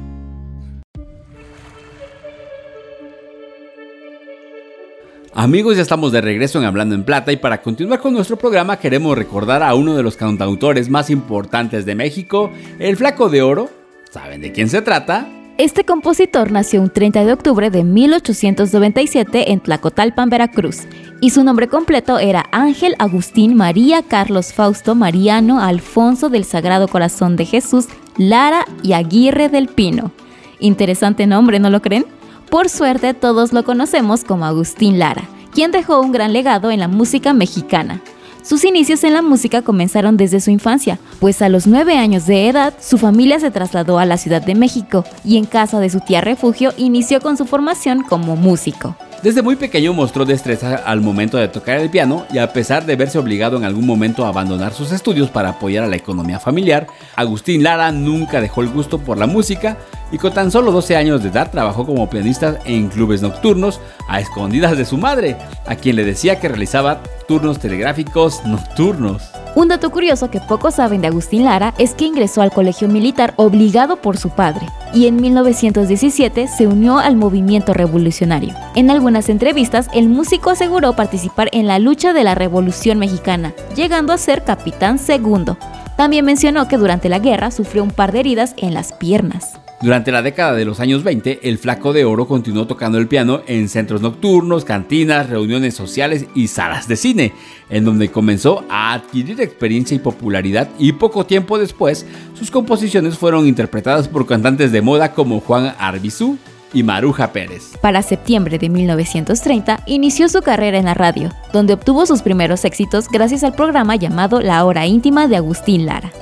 Amigos, 5.34 5.76
ya 5.76 5.82
estamos 5.82 6.12
de 6.12 6.20
regreso 6.20 6.58
en 6.58 6.66
Hablando 6.66 6.94
en 6.94 7.04
Plata 7.04 7.32
y 7.32 7.38
para 7.38 7.62
continuar 7.62 8.00
con 8.00 8.12
nuestro 8.12 8.36
programa 8.36 8.78
queremos 8.78 9.16
recordar 9.16 9.62
a 9.62 9.74
uno 9.74 9.96
de 9.96 10.02
los 10.02 10.14
cantautores 10.14 10.90
más 10.90 11.08
importantes 11.08 11.86
de 11.86 11.94
México, 11.94 12.50
el 12.78 12.98
Flaco 12.98 13.30
de 13.30 13.40
Oro. 13.40 13.70
¿Saben 14.10 14.42
de 14.42 14.52
quién 14.52 14.68
se 14.68 14.82
trata? 14.82 15.26
Este 15.56 15.84
compositor 15.84 16.52
nació 16.52 16.82
un 16.82 16.90
30 16.90 17.24
de 17.24 17.32
octubre 17.32 17.70
de 17.70 17.82
1897 17.82 19.52
en 19.52 19.60
Tlacotalpan, 19.60 20.28
Veracruz, 20.28 20.80
y 21.22 21.30
su 21.30 21.44
nombre 21.44 21.66
completo 21.66 22.18
era 22.18 22.44
Ángel 22.52 22.94
Agustín 22.98 23.54
María 23.54 24.02
Carlos 24.02 24.52
Fausto 24.52 24.94
Mariano 24.94 25.62
Alfonso 25.62 26.28
del 26.28 26.44
Sagrado 26.44 26.88
Corazón 26.88 27.36
de 27.36 27.46
Jesús 27.46 27.86
Lara 28.18 28.66
y 28.82 28.92
Aguirre 28.92 29.48
del 29.48 29.68
Pino. 29.68 30.12
Interesante 30.58 31.26
nombre, 31.26 31.58
¿no 31.58 31.70
lo 31.70 31.80
creen? 31.80 32.04
Por 32.52 32.68
suerte 32.68 33.14
todos 33.14 33.54
lo 33.54 33.64
conocemos 33.64 34.24
como 34.24 34.44
Agustín 34.44 34.98
Lara, 34.98 35.22
quien 35.54 35.70
dejó 35.70 36.02
un 36.02 36.12
gran 36.12 36.34
legado 36.34 36.70
en 36.70 36.80
la 36.80 36.86
música 36.86 37.32
mexicana. 37.32 38.02
Sus 38.42 38.66
inicios 38.66 39.04
en 39.04 39.14
la 39.14 39.22
música 39.22 39.62
comenzaron 39.62 40.18
desde 40.18 40.38
su 40.38 40.50
infancia, 40.50 40.98
pues 41.18 41.40
a 41.40 41.48
los 41.48 41.66
nueve 41.66 41.96
años 41.96 42.26
de 42.26 42.50
edad 42.50 42.74
su 42.78 42.98
familia 42.98 43.40
se 43.40 43.50
trasladó 43.50 43.98
a 43.98 44.04
la 44.04 44.18
Ciudad 44.18 44.42
de 44.42 44.54
México 44.54 45.02
y 45.24 45.38
en 45.38 45.46
casa 45.46 45.80
de 45.80 45.88
su 45.88 46.00
tía 46.00 46.20
refugio 46.20 46.74
inició 46.76 47.22
con 47.22 47.38
su 47.38 47.46
formación 47.46 48.02
como 48.02 48.36
músico. 48.36 48.96
Desde 49.22 49.40
muy 49.40 49.56
pequeño 49.56 49.94
mostró 49.94 50.26
destreza 50.26 50.74
al 50.74 51.00
momento 51.00 51.38
de 51.38 51.48
tocar 51.48 51.78
el 51.78 51.88
piano 51.88 52.26
y 52.34 52.36
a 52.36 52.52
pesar 52.52 52.84
de 52.84 52.96
verse 52.96 53.18
obligado 53.18 53.56
en 53.56 53.64
algún 53.64 53.86
momento 53.86 54.26
a 54.26 54.28
abandonar 54.28 54.74
sus 54.74 54.92
estudios 54.92 55.30
para 55.30 55.50
apoyar 55.50 55.84
a 55.84 55.88
la 55.88 55.96
economía 55.96 56.38
familiar, 56.38 56.86
Agustín 57.16 57.62
Lara 57.62 57.92
nunca 57.92 58.42
dejó 58.42 58.60
el 58.60 58.68
gusto 58.68 58.98
por 58.98 59.16
la 59.16 59.26
música 59.26 59.78
y 60.12 60.18
con 60.18 60.32
tan 60.32 60.50
solo 60.50 60.70
12 60.70 60.94
años 60.94 61.22
de 61.22 61.30
edad 61.30 61.50
trabajó 61.50 61.84
como 61.84 62.08
pianista 62.08 62.58
en 62.64 62.88
clubes 62.88 63.22
nocturnos 63.22 63.80
a 64.08 64.20
escondidas 64.20 64.76
de 64.76 64.84
su 64.84 64.98
madre, 64.98 65.36
a 65.66 65.74
quien 65.74 65.96
le 65.96 66.04
decía 66.04 66.38
que 66.38 66.48
realizaba 66.48 67.02
turnos 67.26 67.58
telegráficos 67.58 68.44
nocturnos. 68.44 69.32
Un 69.54 69.68
dato 69.68 69.90
curioso 69.90 70.30
que 70.30 70.40
pocos 70.40 70.76
saben 70.76 71.02
de 71.02 71.08
Agustín 71.08 71.44
Lara 71.44 71.74
es 71.78 71.94
que 71.94 72.06
ingresó 72.06 72.40
al 72.40 72.52
colegio 72.52 72.88
militar 72.88 73.34
obligado 73.36 73.96
por 73.96 74.16
su 74.16 74.30
padre 74.30 74.66
y 74.94 75.06
en 75.06 75.16
1917 75.16 76.48
se 76.48 76.66
unió 76.66 76.98
al 76.98 77.16
movimiento 77.16 77.74
revolucionario. 77.74 78.54
En 78.74 78.90
algunas 78.90 79.28
entrevistas, 79.28 79.88
el 79.92 80.08
músico 80.08 80.50
aseguró 80.50 80.94
participar 80.94 81.48
en 81.52 81.66
la 81.66 81.78
lucha 81.78 82.12
de 82.12 82.24
la 82.24 82.34
Revolución 82.34 82.98
Mexicana, 82.98 83.52
llegando 83.74 84.12
a 84.12 84.18
ser 84.18 84.42
capitán 84.44 84.98
segundo. 84.98 85.58
También 85.96 86.24
mencionó 86.24 86.66
que 86.68 86.78
durante 86.78 87.08
la 87.08 87.18
guerra 87.18 87.50
sufrió 87.50 87.82
un 87.82 87.90
par 87.90 88.12
de 88.12 88.20
heridas 88.20 88.54
en 88.56 88.72
las 88.72 88.92
piernas. 88.92 89.61
Durante 89.82 90.12
la 90.12 90.22
década 90.22 90.54
de 90.54 90.64
los 90.64 90.78
años 90.78 91.02
20, 91.02 91.40
el 91.42 91.58
Flaco 91.58 91.92
de 91.92 92.04
Oro 92.04 92.28
continuó 92.28 92.68
tocando 92.68 92.98
el 92.98 93.08
piano 93.08 93.42
en 93.48 93.68
centros 93.68 94.00
nocturnos, 94.00 94.64
cantinas, 94.64 95.28
reuniones 95.28 95.74
sociales 95.74 96.26
y 96.36 96.46
salas 96.46 96.86
de 96.86 96.94
cine, 96.94 97.32
en 97.68 97.84
donde 97.84 98.08
comenzó 98.08 98.64
a 98.70 98.92
adquirir 98.92 99.40
experiencia 99.40 99.96
y 99.96 99.98
popularidad 99.98 100.68
y 100.78 100.92
poco 100.92 101.26
tiempo 101.26 101.58
después 101.58 102.06
sus 102.34 102.52
composiciones 102.52 103.18
fueron 103.18 103.48
interpretadas 103.48 104.06
por 104.06 104.24
cantantes 104.24 104.70
de 104.70 104.82
moda 104.82 105.14
como 105.14 105.40
Juan 105.40 105.74
Arbizú 105.76 106.38
y 106.72 106.84
Maruja 106.84 107.32
Pérez. 107.32 107.76
Para 107.80 108.02
septiembre 108.02 108.58
de 108.58 108.68
1930 108.68 109.82
inició 109.86 110.28
su 110.28 110.42
carrera 110.42 110.78
en 110.78 110.84
la 110.84 110.94
radio, 110.94 111.30
donde 111.52 111.72
obtuvo 111.72 112.06
sus 112.06 112.22
primeros 112.22 112.64
éxitos 112.64 113.08
gracias 113.08 113.42
al 113.42 113.56
programa 113.56 113.96
llamado 113.96 114.40
La 114.40 114.64
Hora 114.64 114.86
Íntima 114.86 115.26
de 115.26 115.38
Agustín 115.38 115.86
Lara. 115.86 116.12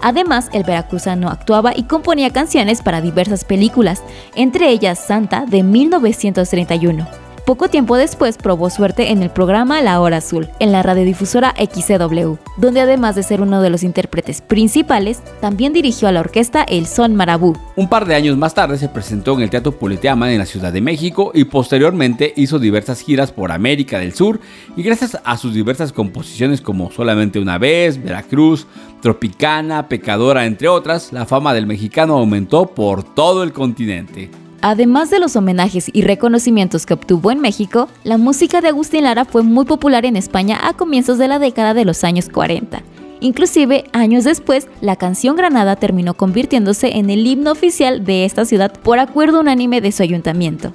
Además, 0.00 0.48
el 0.52 0.64
veracruzano 0.64 1.28
actuaba 1.28 1.72
y 1.76 1.84
componía 1.84 2.30
canciones 2.30 2.82
para 2.82 3.00
diversas 3.00 3.44
películas, 3.44 4.02
entre 4.34 4.70
ellas 4.70 4.98
Santa 4.98 5.44
de 5.46 5.62
1931. 5.62 7.27
Poco 7.48 7.70
tiempo 7.70 7.96
después 7.96 8.36
probó 8.36 8.68
suerte 8.68 9.10
en 9.10 9.22
el 9.22 9.30
programa 9.30 9.80
La 9.80 10.02
Hora 10.02 10.18
Azul, 10.18 10.48
en 10.60 10.70
la 10.70 10.82
radiodifusora 10.82 11.54
XCW, 11.56 12.34
donde 12.58 12.82
además 12.82 13.14
de 13.14 13.22
ser 13.22 13.40
uno 13.40 13.62
de 13.62 13.70
los 13.70 13.84
intérpretes 13.84 14.42
principales, 14.42 15.22
también 15.40 15.72
dirigió 15.72 16.08
a 16.08 16.12
la 16.12 16.20
orquesta 16.20 16.62
El 16.62 16.86
Son 16.86 17.16
Marabú. 17.16 17.56
Un 17.74 17.88
par 17.88 18.04
de 18.04 18.14
años 18.14 18.36
más 18.36 18.52
tarde 18.52 18.76
se 18.76 18.90
presentó 18.90 19.32
en 19.32 19.40
el 19.40 19.48
Teatro 19.48 19.72
Politeama 19.72 20.30
en 20.30 20.40
la 20.40 20.44
Ciudad 20.44 20.74
de 20.74 20.82
México 20.82 21.30
y 21.32 21.44
posteriormente 21.44 22.34
hizo 22.36 22.58
diversas 22.58 23.00
giras 23.00 23.32
por 23.32 23.50
América 23.50 23.98
del 23.98 24.12
Sur 24.12 24.40
y 24.76 24.82
gracias 24.82 25.18
a 25.24 25.38
sus 25.38 25.54
diversas 25.54 25.90
composiciones 25.90 26.60
como 26.60 26.90
Solamente 26.90 27.38
una 27.38 27.56
vez, 27.56 28.04
Veracruz, 28.04 28.66
Tropicana, 29.00 29.88
Pecadora, 29.88 30.44
entre 30.44 30.68
otras, 30.68 31.14
la 31.14 31.24
fama 31.24 31.54
del 31.54 31.66
mexicano 31.66 32.18
aumentó 32.18 32.66
por 32.66 33.02
todo 33.14 33.42
el 33.42 33.54
continente. 33.54 34.30
Además 34.60 35.10
de 35.10 35.20
los 35.20 35.36
homenajes 35.36 35.90
y 35.92 36.02
reconocimientos 36.02 36.84
que 36.84 36.94
obtuvo 36.94 37.30
en 37.30 37.40
México, 37.40 37.88
la 38.04 38.18
música 38.18 38.60
de 38.60 38.68
Agustín 38.68 39.04
Lara 39.04 39.24
fue 39.24 39.42
muy 39.42 39.64
popular 39.64 40.04
en 40.04 40.16
España 40.16 40.58
a 40.62 40.72
comienzos 40.74 41.18
de 41.18 41.28
la 41.28 41.38
década 41.38 41.74
de 41.74 41.84
los 41.84 42.02
años 42.04 42.28
40 42.28 42.82
Inclusive, 43.20 43.84
años 43.92 44.24
después, 44.24 44.68
la 44.80 44.96
canción 44.96 45.36
Granada 45.36 45.76
terminó 45.76 46.14
convirtiéndose 46.14 46.96
en 46.98 47.10
el 47.10 47.26
himno 47.26 47.50
oficial 47.50 48.04
de 48.04 48.24
esta 48.24 48.44
ciudad 48.44 48.72
por 48.72 48.98
acuerdo 48.98 49.40
unánime 49.40 49.80
de 49.80 49.92
su 49.92 50.02
ayuntamiento. 50.02 50.72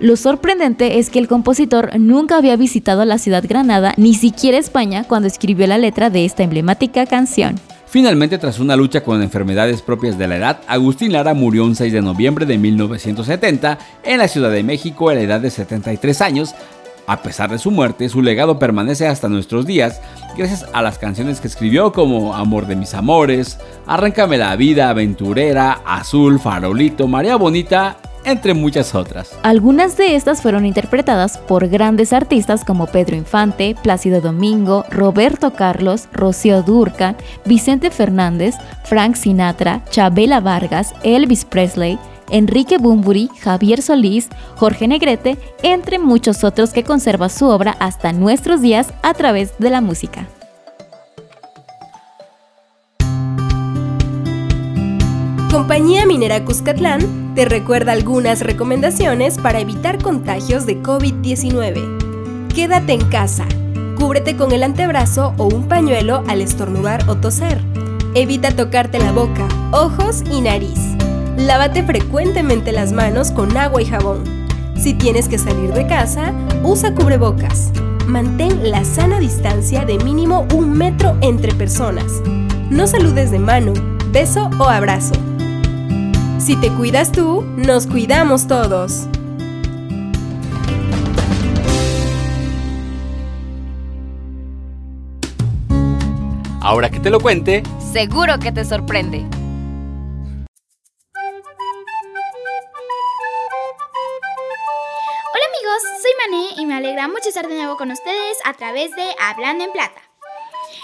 Lo 0.00 0.16
sorprendente 0.16 0.98
es 0.98 1.08
que 1.08 1.18
el 1.18 1.28
compositor 1.28 1.98
nunca 1.98 2.36
había 2.36 2.56
visitado 2.56 3.04
la 3.04 3.18
ciudad 3.18 3.44
Granada, 3.48 3.94
ni 3.96 4.14
siquiera 4.14 4.58
España, 4.58 5.04
cuando 5.04 5.28
escribió 5.28 5.66
la 5.66 5.78
letra 5.78 6.10
de 6.10 6.24
esta 6.24 6.42
emblemática 6.42 7.06
canción. 7.06 7.54
Finalmente, 7.94 8.38
tras 8.38 8.58
una 8.58 8.74
lucha 8.74 9.04
con 9.04 9.22
enfermedades 9.22 9.80
propias 9.80 10.18
de 10.18 10.26
la 10.26 10.36
edad, 10.36 10.60
Agustín 10.66 11.12
Lara 11.12 11.32
murió 11.32 11.64
un 11.64 11.76
6 11.76 11.92
de 11.92 12.02
noviembre 12.02 12.44
de 12.44 12.58
1970 12.58 13.78
en 14.02 14.18
la 14.18 14.26
Ciudad 14.26 14.50
de 14.50 14.64
México 14.64 15.10
a 15.10 15.14
la 15.14 15.20
edad 15.20 15.38
de 15.38 15.48
73 15.48 16.20
años. 16.20 16.56
A 17.06 17.22
pesar 17.22 17.52
de 17.52 17.58
su 17.58 17.70
muerte, 17.70 18.08
su 18.08 18.20
legado 18.20 18.58
permanece 18.58 19.06
hasta 19.06 19.28
nuestros 19.28 19.64
días 19.64 20.00
gracias 20.36 20.66
a 20.72 20.82
las 20.82 20.98
canciones 20.98 21.40
que 21.40 21.46
escribió 21.46 21.92
como 21.92 22.34
Amor 22.34 22.66
de 22.66 22.74
mis 22.74 22.94
amores, 22.94 23.58
Arráncame 23.86 24.38
la 24.38 24.56
vida, 24.56 24.88
Aventurera, 24.88 25.80
Azul, 25.86 26.40
Farolito, 26.40 27.06
María 27.06 27.36
Bonita 27.36 27.98
entre 28.24 28.54
muchas 28.54 28.94
otras. 28.94 29.38
Algunas 29.42 29.96
de 29.96 30.16
estas 30.16 30.42
fueron 30.42 30.66
interpretadas 30.66 31.38
por 31.38 31.68
grandes 31.68 32.12
artistas 32.12 32.64
como 32.64 32.86
Pedro 32.86 33.16
Infante, 33.16 33.76
Plácido 33.82 34.20
Domingo, 34.20 34.84
Roberto 34.90 35.52
Carlos, 35.52 36.08
Rocío 36.12 36.62
Durcan, 36.62 37.16
Vicente 37.44 37.90
Fernández, 37.90 38.54
Frank 38.84 39.16
Sinatra, 39.16 39.82
Chabela 39.90 40.40
Vargas, 40.40 40.94
Elvis 41.02 41.44
Presley, 41.44 41.98
Enrique 42.30 42.78
Bumburi, 42.78 43.28
Javier 43.40 43.82
Solís, 43.82 44.28
Jorge 44.56 44.88
Negrete, 44.88 45.36
entre 45.62 45.98
muchos 45.98 46.44
otros 46.44 46.72
que 46.72 46.84
conserva 46.84 47.28
su 47.28 47.46
obra 47.46 47.76
hasta 47.78 48.12
nuestros 48.12 48.60
días 48.60 48.92
a 49.02 49.14
través 49.14 49.56
de 49.58 49.70
la 49.70 49.80
música. 49.80 50.26
Compañía 55.54 56.04
Minera 56.04 56.44
Cuscatlán 56.44 57.32
te 57.36 57.44
recuerda 57.44 57.92
algunas 57.92 58.40
recomendaciones 58.40 59.38
para 59.38 59.60
evitar 59.60 60.02
contagios 60.02 60.66
de 60.66 60.82
COVID-19. 60.82 62.48
Quédate 62.52 62.94
en 62.94 63.04
casa. 63.04 63.46
Cúbrete 63.96 64.36
con 64.36 64.50
el 64.50 64.64
antebrazo 64.64 65.32
o 65.38 65.44
un 65.44 65.68
pañuelo 65.68 66.24
al 66.26 66.40
estornudar 66.40 67.08
o 67.08 67.14
toser. 67.18 67.60
Evita 68.16 68.50
tocarte 68.50 68.98
la 68.98 69.12
boca, 69.12 69.46
ojos 69.70 70.24
y 70.28 70.40
nariz. 70.40 70.80
Lávate 71.36 71.84
frecuentemente 71.84 72.72
las 72.72 72.90
manos 72.90 73.30
con 73.30 73.56
agua 73.56 73.80
y 73.80 73.84
jabón. 73.84 74.24
Si 74.76 74.92
tienes 74.92 75.28
que 75.28 75.38
salir 75.38 75.72
de 75.72 75.86
casa, 75.86 76.32
usa 76.64 76.92
cubrebocas. 76.96 77.70
Mantén 78.08 78.72
la 78.72 78.84
sana 78.84 79.20
distancia 79.20 79.84
de 79.84 79.98
mínimo 79.98 80.48
un 80.52 80.72
metro 80.72 81.16
entre 81.20 81.54
personas. 81.54 82.20
No 82.70 82.88
saludes 82.88 83.30
de 83.30 83.38
mano, 83.38 83.72
beso 84.10 84.50
o 84.58 84.64
abrazo. 84.64 85.23
Si 86.44 86.56
te 86.56 86.70
cuidas 86.70 87.10
tú, 87.10 87.40
nos 87.56 87.86
cuidamos 87.86 88.46
todos. 88.46 89.06
Ahora 96.60 96.90
que 96.90 97.00
te 97.00 97.08
lo 97.08 97.18
cuente, 97.20 97.62
seguro 97.94 98.38
que 98.38 98.52
te 98.52 98.62
sorprende. 98.66 99.24
Hola 105.32 105.46
amigos, 105.48 105.82
soy 106.02 106.12
Mané 106.26 106.60
y 106.60 106.66
me 106.66 106.74
alegra 106.74 107.08
mucho 107.08 107.30
estar 107.30 107.48
de 107.48 107.54
nuevo 107.54 107.78
con 107.78 107.90
ustedes 107.90 108.36
a 108.44 108.52
través 108.52 108.90
de 108.90 109.06
Hablando 109.18 109.64
en 109.64 109.72
Plata. 109.72 110.02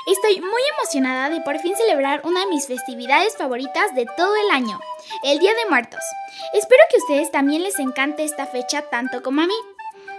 Estoy 0.06 0.40
muy 0.40 0.62
emocionada 0.78 1.28
de 1.28 1.42
por 1.42 1.58
fin 1.58 1.76
celebrar 1.76 2.22
una 2.24 2.40
de 2.40 2.46
mis 2.46 2.66
festividades 2.66 3.36
favoritas 3.36 3.94
de 3.94 4.06
todo 4.16 4.34
el 4.34 4.50
año, 4.50 4.80
el 5.24 5.38
Día 5.38 5.52
de 5.54 5.68
Muertos. 5.68 6.00
Espero 6.54 6.82
que 6.90 6.96
a 6.96 7.00
ustedes 7.00 7.30
también 7.30 7.62
les 7.62 7.78
encante 7.78 8.24
esta 8.24 8.46
fecha 8.46 8.82
tanto 8.82 9.22
como 9.22 9.42
a 9.42 9.46
mí. 9.46 9.54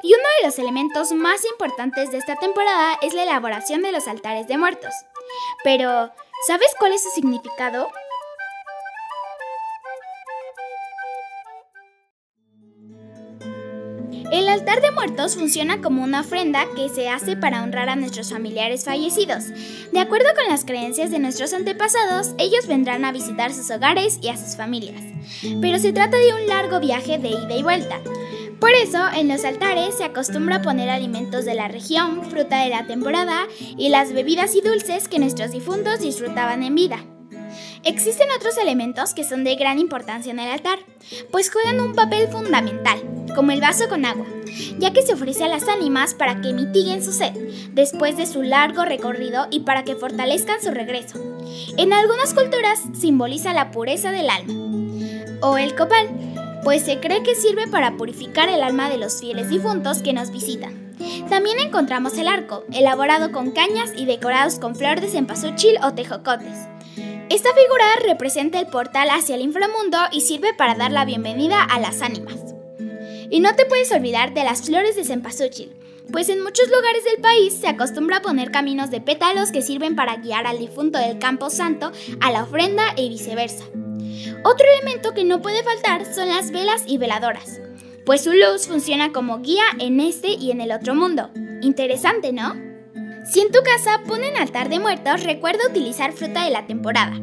Y 0.04 0.14
uno 0.14 0.24
de 0.40 0.48
los 0.48 0.58
elementos 0.58 1.12
más 1.12 1.46
importantes 1.46 2.12
de 2.12 2.18
esta 2.18 2.36
temporada 2.36 2.98
es 3.02 3.14
la 3.14 3.24
elaboración 3.24 3.82
de 3.82 3.92
los 3.92 4.08
altares 4.08 4.48
de 4.48 4.58
muertos. 4.58 4.94
Pero, 5.64 6.12
¿sabes 6.48 6.74
cuál 6.80 6.94
es 6.94 7.04
su 7.04 7.10
significado? 7.12 7.92
El 14.32 14.48
altar 14.50 14.82
de 14.82 14.92
muertos 14.92 15.36
funciona 15.36 15.82
como 15.82 16.04
una 16.04 16.22
ofrenda 16.22 16.66
que 16.76 16.90
se 16.90 17.10
hace 17.10 17.36
para 17.36 17.64
honrar 17.64 17.90
a 17.90 17.96
nuestros 17.96 18.32
familiares 18.32 18.86
fallecidos. 18.86 19.46
De 19.92 20.00
acuerdo 20.00 20.28
con 20.36 20.48
las 20.50 20.66
creencias 20.66 21.12
de 21.12 21.20
nuestros 21.20 21.54
antepasados, 21.54 22.36
ellos 22.38 22.68
vendrán 22.68 23.06
a 23.06 23.12
visitar 23.12 23.54
sus 23.54 23.70
hogares 23.72 24.20
y 24.22 24.30
a 24.30 24.38
sus 24.38 24.56
familias. 24.56 25.02
Pero 25.62 25.80
se 25.80 25.94
trata 25.94 26.18
de 26.18 26.34
un 26.34 26.48
largo 26.48 26.80
viaje 26.80 27.18
de 27.18 27.30
ida 27.30 27.56
y 27.56 27.64
vuelta. 27.64 28.00
Por 28.60 28.72
eso, 28.72 29.00
en 29.16 29.28
los 29.28 29.44
altares 29.44 29.98
se 29.98 30.04
acostumbra 30.04 30.62
poner 30.62 30.90
alimentos 30.90 31.46
de 31.46 31.56
la 31.56 31.68
región, 31.68 32.24
fruta 32.30 32.64
de 32.64 32.70
la 32.70 32.86
temporada 32.86 33.48
y 33.76 33.90
las 33.90 34.14
bebidas 34.14 34.56
y 34.56 34.62
dulces 34.62 35.08
que 35.08 35.18
nuestros 35.18 35.52
difuntos 35.52 36.00
disfrutaban 36.00 36.62
en 36.62 36.76
vida. 36.76 37.04
Existen 37.84 38.28
otros 38.36 38.58
elementos 38.58 39.16
que 39.16 39.24
son 39.24 39.44
de 39.44 39.56
gran 39.56 39.80
importancia 39.80 40.32
en 40.32 40.40
el 40.40 40.52
altar, 40.52 40.78
pues 41.32 41.52
juegan 41.52 41.82
un 41.82 41.96
papel 41.96 42.28
fundamental, 42.28 43.02
como 43.36 43.52
el 43.52 43.60
vaso 43.60 43.90
con 43.90 44.06
agua, 44.06 44.28
ya 44.78 44.94
que 44.94 45.02
se 45.02 45.16
ofrece 45.16 45.46
a 45.46 45.48
las 45.48 45.68
ánimas 45.68 46.14
para 46.14 46.42
que 46.42 46.54
mitiguen 46.54 47.04
su 47.04 47.12
sed 47.12 47.34
después 47.72 48.18
de 48.18 48.28
su 48.28 48.44
largo 48.44 48.86
recorrido 48.86 49.48
y 49.50 49.62
para 49.62 49.84
que 49.84 49.96
fortalezcan 49.96 50.62
su 50.62 50.70
regreso. 50.70 51.20
En 51.76 51.92
algunas 51.92 52.36
culturas 52.36 52.80
simboliza 52.94 53.52
la 53.52 53.72
pureza 53.72 54.12
del 54.12 54.30
alma. 54.30 54.54
O 55.42 55.58
el 55.58 55.76
copal, 55.76 56.08
pues 56.64 56.84
se 56.84 57.00
cree 57.00 57.24
que 57.24 57.34
sirve 57.34 57.68
para 57.68 57.98
purificar 57.98 58.48
el 58.48 58.62
alma 58.62 58.90
de 58.90 59.00
los 59.00 59.20
fieles 59.20 59.50
difuntos 59.50 60.04
que 60.04 60.14
nos 60.14 60.30
visitan. 60.30 60.94
También 61.30 61.60
encontramos 61.60 62.16
el 62.20 62.28
arco, 62.28 62.64
elaborado 62.72 63.32
con 63.32 63.50
cañas 63.50 63.90
y 63.98 64.06
decorados 64.06 64.60
con 64.60 64.76
flor 64.76 65.02
de 65.02 65.08
cempasúchil 65.08 65.78
o 65.84 65.94
tejocotes. 65.96 66.71
Esta 67.32 67.54
figura 67.54 67.86
representa 68.06 68.60
el 68.60 68.68
portal 68.68 69.10
hacia 69.10 69.36
el 69.36 69.42
inframundo 69.42 69.98
y 70.12 70.20
sirve 70.20 70.54
para 70.54 70.76
dar 70.76 70.92
la 70.92 71.06
bienvenida 71.06 71.64
a 71.64 71.80
las 71.80 72.02
ánimas. 72.02 72.36
Y 73.30 73.40
no 73.40 73.56
te 73.56 73.66
puedes 73.66 73.90
olvidar 73.94 74.34
de 74.34 74.44
las 74.44 74.64
flores 74.64 74.98
de 74.98 75.06
cempasúchil, 75.06 75.72
pues 76.12 76.28
en 76.28 76.44
muchos 76.44 76.68
lugares 76.68 77.06
del 77.06 77.22
país 77.22 77.54
se 77.54 77.70
acostumbra 77.70 78.18
a 78.18 78.22
poner 78.22 78.52
caminos 78.52 78.92
de 78.92 79.00
pétalos 79.00 79.54
que 79.54 79.62
sirven 79.62 79.96
para 79.96 80.18
guiar 80.18 80.46
al 80.46 80.60
difunto 80.60 81.00
del 81.00 81.20
campo 81.20 81.50
santo 81.50 81.94
a 82.20 82.32
la 82.34 82.44
ofrenda 82.44 82.84
y 82.98 83.08
viceversa. 83.08 83.64
Otro 84.44 84.68
elemento 84.76 85.14
que 85.14 85.24
no 85.24 85.42
puede 85.42 85.64
faltar 85.64 86.14
son 86.14 86.28
las 86.28 86.52
velas 86.52 86.84
y 86.86 86.98
veladoras, 86.98 87.62
pues 88.06 88.26
su 88.26 88.34
luz 88.34 88.68
funciona 88.68 89.14
como 89.14 89.40
guía 89.40 89.64
en 89.80 90.02
este 90.02 90.32
y 90.32 90.52
en 90.52 90.60
el 90.60 90.74
otro 90.74 90.96
mundo. 90.96 91.30
Interesante, 91.62 92.34
¿no? 92.34 92.71
Si 93.26 93.40
en 93.40 93.52
tu 93.52 93.60
casa 93.64 94.02
ponen 94.08 94.36
altar 94.38 94.70
de 94.70 94.80
muertos, 94.80 95.24
recuerda 95.24 95.68
utilizar 95.70 96.14
fruta 96.14 96.44
de 96.44 96.52
la 96.52 96.66
temporada. 96.66 97.14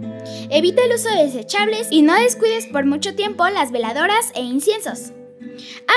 Evita 0.51 0.85
el 0.85 0.95
uso 0.95 1.09
de 1.09 1.25
desechables 1.25 1.89
y 1.91 2.03
no 2.03 2.15
descuides 2.15 2.67
por 2.67 2.87
mucho 2.87 3.15
tiempo 3.15 3.49
las 3.49 3.73
veladoras 3.73 4.31
e 4.35 4.43
inciensos. 4.43 5.13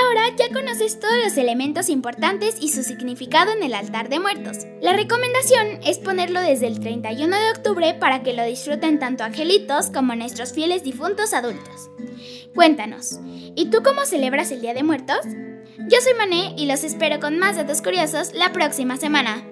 Ahora 0.02 0.34
ya 0.36 0.52
conoces 0.52 0.98
todos 0.98 1.16
los 1.22 1.36
elementos 1.36 1.88
importantes 1.88 2.56
y 2.60 2.70
su 2.70 2.82
significado 2.82 3.52
en 3.52 3.62
el 3.62 3.74
altar 3.74 4.08
de 4.08 4.18
muertos. 4.18 4.66
La 4.80 4.92
recomendación 4.92 5.80
es 5.84 5.98
ponerlo 5.98 6.40
desde 6.40 6.66
el 6.66 6.80
31 6.80 7.36
de 7.36 7.50
octubre 7.50 7.94
para 7.94 8.22
que 8.22 8.32
lo 8.32 8.44
disfruten 8.44 8.98
tanto 8.98 9.22
angelitos 9.22 9.90
como 9.90 10.16
nuestros 10.16 10.52
fieles 10.52 10.82
difuntos 10.82 11.32
adultos. 11.32 11.90
Cuéntanos, 12.54 13.20
¿y 13.54 13.70
tú 13.70 13.82
cómo 13.84 14.04
celebras 14.04 14.50
el 14.50 14.60
Día 14.60 14.74
de 14.74 14.82
Muertos? 14.82 15.20
Yo 15.88 16.00
soy 16.00 16.14
Mané 16.14 16.54
y 16.56 16.66
los 16.66 16.84
espero 16.84 17.20
con 17.20 17.38
más 17.38 17.56
datos 17.56 17.82
curiosos 17.82 18.32
la 18.34 18.52
próxima 18.52 18.96
semana. 18.96 19.51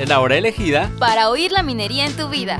Es 0.00 0.08
la 0.08 0.20
hora 0.20 0.36
elegida 0.36 0.90
para 0.98 1.28
oír 1.28 1.52
la 1.52 1.62
minería 1.62 2.06
en 2.06 2.16
tu 2.16 2.30
vida. 2.30 2.58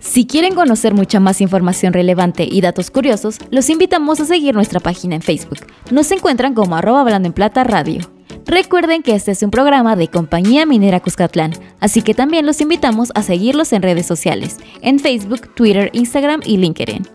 Si 0.00 0.26
quieren 0.26 0.54
conocer 0.54 0.92
mucha 0.94 1.20
más 1.20 1.40
información 1.40 1.92
relevante 1.92 2.44
y 2.44 2.60
datos 2.60 2.90
curiosos, 2.90 3.38
los 3.50 3.70
invitamos 3.70 4.20
a 4.20 4.26
seguir 4.26 4.54
nuestra 4.54 4.80
página 4.80 5.14
en 5.14 5.22
Facebook. 5.22 5.60
Nos 5.90 6.10
encuentran 6.10 6.54
como 6.54 6.76
arroba 6.76 7.00
hablando 7.00 7.28
en 7.28 7.32
plata 7.32 7.64
radio. 7.64 8.00
Recuerden 8.44 9.02
que 9.02 9.14
este 9.14 9.30
es 9.30 9.42
un 9.42 9.50
programa 9.50 9.94
de 9.94 10.08
Compañía 10.08 10.66
Minera 10.66 11.00
Cuscatlán, 11.00 11.54
así 11.78 12.02
que 12.02 12.14
también 12.14 12.44
los 12.46 12.60
invitamos 12.60 13.12
a 13.14 13.22
seguirlos 13.22 13.72
en 13.72 13.80
redes 13.80 14.04
sociales, 14.04 14.58
en 14.82 14.98
Facebook, 14.98 15.54
Twitter, 15.54 15.88
Instagram 15.94 16.40
y 16.44 16.56
LinkedIn. 16.56 17.06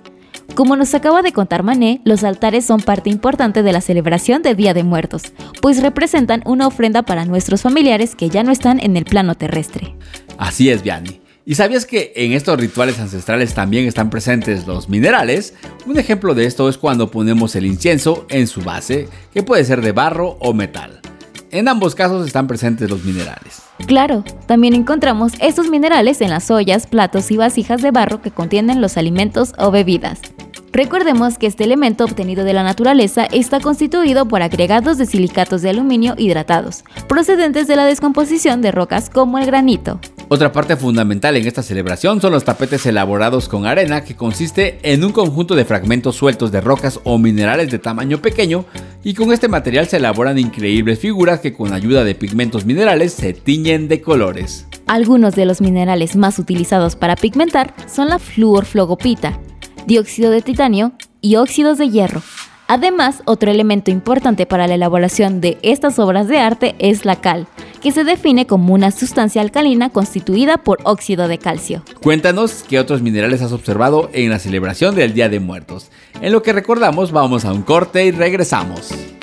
Como 0.57 0.75
nos 0.75 0.95
acaba 0.95 1.21
de 1.21 1.33
contar 1.33 1.61
Mané, 1.61 2.01
los 2.03 2.23
altares 2.23 2.65
son 2.65 2.81
parte 2.81 3.11
importante 3.11 3.61
de 3.61 3.71
la 3.71 3.79
celebración 3.79 4.41
de 4.41 4.55
Día 4.55 4.73
de 4.73 4.83
Muertos, 4.83 5.21
pues 5.61 5.83
representan 5.83 6.41
una 6.47 6.65
ofrenda 6.65 7.03
para 7.03 7.25
nuestros 7.25 7.61
familiares 7.61 8.15
que 8.15 8.29
ya 8.29 8.41
no 8.41 8.51
están 8.51 8.79
en 8.79 8.97
el 8.97 9.05
plano 9.05 9.35
terrestre. 9.35 9.95
Así 10.39 10.71
es, 10.71 10.81
Vianney. 10.81 11.21
¿Y 11.45 11.53
sabías 11.53 11.85
que 11.85 12.11
en 12.15 12.33
estos 12.33 12.59
rituales 12.59 12.99
ancestrales 12.99 13.53
también 13.53 13.85
están 13.85 14.09
presentes 14.09 14.65
los 14.65 14.89
minerales? 14.89 15.53
Un 15.85 15.99
ejemplo 15.99 16.33
de 16.33 16.45
esto 16.45 16.67
es 16.69 16.79
cuando 16.79 17.11
ponemos 17.11 17.55
el 17.55 17.67
incienso 17.67 18.25
en 18.27 18.47
su 18.47 18.63
base, 18.63 19.09
que 19.31 19.43
puede 19.43 19.63
ser 19.63 19.81
de 19.81 19.91
barro 19.91 20.37
o 20.39 20.55
metal. 20.55 21.01
En 21.51 21.67
ambos 21.67 21.93
casos 21.93 22.25
están 22.25 22.47
presentes 22.47 22.89
los 22.89 23.05
minerales. 23.05 23.61
Claro, 23.85 24.23
también 24.47 24.73
encontramos 24.73 25.33
estos 25.39 25.69
minerales 25.69 26.19
en 26.21 26.31
las 26.31 26.49
ollas, 26.49 26.87
platos 26.87 27.29
y 27.29 27.37
vasijas 27.37 27.83
de 27.83 27.91
barro 27.91 28.23
que 28.23 28.31
contienen 28.31 28.81
los 28.81 28.97
alimentos 28.97 29.53
o 29.59 29.69
bebidas. 29.69 30.19
Recordemos 30.77 31.39
que 31.39 31.47
este 31.47 31.63
elemento 31.63 32.05
obtenido 32.05 32.43
de 32.43 32.53
la 32.53 32.61
naturaleza 32.61 33.25
está 33.25 33.59
constituido 33.59 34.27
por 34.27 34.43
agregados 34.43 34.99
de 34.99 35.07
silicatos 35.07 35.63
de 35.63 35.71
aluminio 35.71 36.13
hidratados, 36.19 36.83
procedentes 37.09 37.65
de 37.65 37.75
la 37.75 37.87
descomposición 37.87 38.61
de 38.61 38.71
rocas 38.71 39.09
como 39.09 39.39
el 39.39 39.47
granito. 39.47 39.99
Otra 40.27 40.51
parte 40.51 40.75
fundamental 40.75 41.35
en 41.35 41.47
esta 41.47 41.63
celebración 41.63 42.21
son 42.21 42.31
los 42.31 42.43
tapetes 42.43 42.85
elaborados 42.85 43.49
con 43.49 43.65
arena, 43.65 44.03
que 44.03 44.15
consiste 44.15 44.77
en 44.83 45.03
un 45.03 45.13
conjunto 45.13 45.55
de 45.55 45.65
fragmentos 45.65 46.15
sueltos 46.15 46.51
de 46.51 46.61
rocas 46.61 46.99
o 47.03 47.17
minerales 47.17 47.71
de 47.71 47.79
tamaño 47.79 48.21
pequeño, 48.21 48.63
y 49.03 49.15
con 49.15 49.33
este 49.33 49.47
material 49.47 49.87
se 49.87 49.97
elaboran 49.97 50.37
increíbles 50.37 50.99
figuras 50.99 51.39
que 51.39 51.53
con 51.53 51.73
ayuda 51.73 52.03
de 52.03 52.13
pigmentos 52.13 52.65
minerales 52.65 53.13
se 53.13 53.33
tiñen 53.33 53.87
de 53.87 54.01
colores. 54.01 54.67
Algunos 54.85 55.33
de 55.33 55.47
los 55.47 55.59
minerales 55.59 56.15
más 56.15 56.37
utilizados 56.37 56.95
para 56.95 57.15
pigmentar 57.15 57.73
son 57.87 58.09
la 58.09 58.19
fluorflogopita, 58.19 59.39
dióxido 59.87 60.29
de 60.29 60.41
titanio 60.41 60.91
y 61.21 61.37
óxidos 61.37 61.77
de 61.77 61.89
hierro. 61.89 62.21
Además, 62.67 63.21
otro 63.23 63.49
elemento 63.49 63.89
importante 63.91 64.45
para 64.45 64.67
la 64.67 64.75
elaboración 64.75 65.39
de 65.39 65.57
estas 65.61 65.97
obras 65.99 66.27
de 66.27 66.39
arte 66.39 66.75
es 66.79 67.05
la 67.05 67.21
cal, 67.21 67.47
que 67.81 67.93
se 67.93 68.03
define 68.03 68.45
como 68.45 68.73
una 68.73 68.91
sustancia 68.91 69.41
alcalina 69.41 69.89
constituida 69.89 70.57
por 70.57 70.79
óxido 70.83 71.29
de 71.29 71.37
calcio. 71.37 71.81
Cuéntanos 72.03 72.65
qué 72.67 72.77
otros 72.77 73.01
minerales 73.01 73.41
has 73.41 73.53
observado 73.53 74.09
en 74.11 74.29
la 74.29 74.39
celebración 74.39 74.95
del 74.95 75.13
Día 75.13 75.29
de 75.29 75.39
Muertos. 75.39 75.89
En 76.21 76.33
lo 76.33 76.43
que 76.43 76.51
recordamos, 76.51 77.13
vamos 77.13 77.45
a 77.45 77.53
un 77.53 77.61
corte 77.61 78.05
y 78.05 78.11
regresamos. 78.11 79.16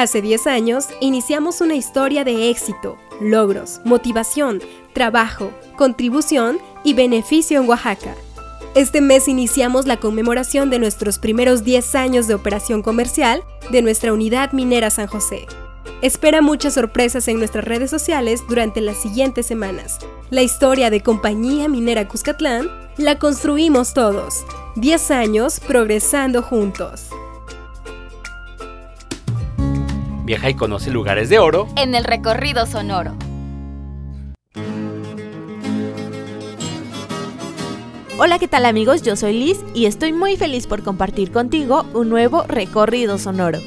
Hace 0.00 0.22
10 0.22 0.46
años 0.46 0.88
iniciamos 1.00 1.60
una 1.60 1.74
historia 1.74 2.24
de 2.24 2.48
éxito, 2.48 2.96
logros, 3.20 3.82
motivación, 3.84 4.62
trabajo, 4.94 5.52
contribución 5.76 6.58
y 6.82 6.94
beneficio 6.94 7.60
en 7.60 7.68
Oaxaca. 7.68 8.14
Este 8.74 9.02
mes 9.02 9.28
iniciamos 9.28 9.86
la 9.86 9.98
conmemoración 9.98 10.70
de 10.70 10.78
nuestros 10.78 11.18
primeros 11.18 11.64
10 11.64 11.94
años 11.96 12.26
de 12.26 12.32
operación 12.32 12.80
comercial 12.80 13.44
de 13.72 13.82
nuestra 13.82 14.14
unidad 14.14 14.52
minera 14.52 14.88
San 14.88 15.06
José. 15.06 15.44
Espera 16.00 16.40
muchas 16.40 16.72
sorpresas 16.72 17.28
en 17.28 17.36
nuestras 17.36 17.66
redes 17.66 17.90
sociales 17.90 18.42
durante 18.48 18.80
las 18.80 18.96
siguientes 18.96 19.44
semanas. 19.44 19.98
La 20.30 20.40
historia 20.40 20.88
de 20.88 21.02
Compañía 21.02 21.68
Minera 21.68 22.08
Cuscatlán 22.08 22.70
la 22.96 23.18
construimos 23.18 23.92
todos. 23.92 24.46
10 24.76 25.10
años 25.10 25.60
progresando 25.60 26.40
juntos. 26.40 27.10
Viaja 30.30 30.48
y 30.48 30.54
conoce 30.54 30.92
lugares 30.92 31.28
de 31.28 31.40
oro 31.40 31.66
en 31.74 31.92
el 31.96 32.04
recorrido 32.04 32.64
sonoro. 32.64 33.16
Hola, 38.16 38.38
¿qué 38.38 38.46
tal 38.46 38.64
amigos? 38.64 39.02
Yo 39.02 39.16
soy 39.16 39.32
Liz 39.32 39.58
y 39.74 39.86
estoy 39.86 40.12
muy 40.12 40.36
feliz 40.36 40.68
por 40.68 40.84
compartir 40.84 41.32
contigo 41.32 41.84
un 41.94 42.10
nuevo 42.10 42.44
recorrido 42.44 43.18
sonoro. 43.18 43.58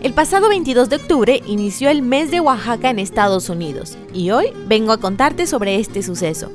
El 0.00 0.12
pasado 0.12 0.48
22 0.48 0.90
de 0.90 0.94
octubre 0.94 1.42
inició 1.48 1.90
el 1.90 2.02
mes 2.02 2.30
de 2.30 2.38
Oaxaca 2.38 2.88
en 2.90 3.00
Estados 3.00 3.48
Unidos 3.48 3.98
y 4.14 4.30
hoy 4.30 4.52
vengo 4.68 4.92
a 4.92 4.98
contarte 4.98 5.48
sobre 5.48 5.80
este 5.80 6.04
suceso. 6.04 6.52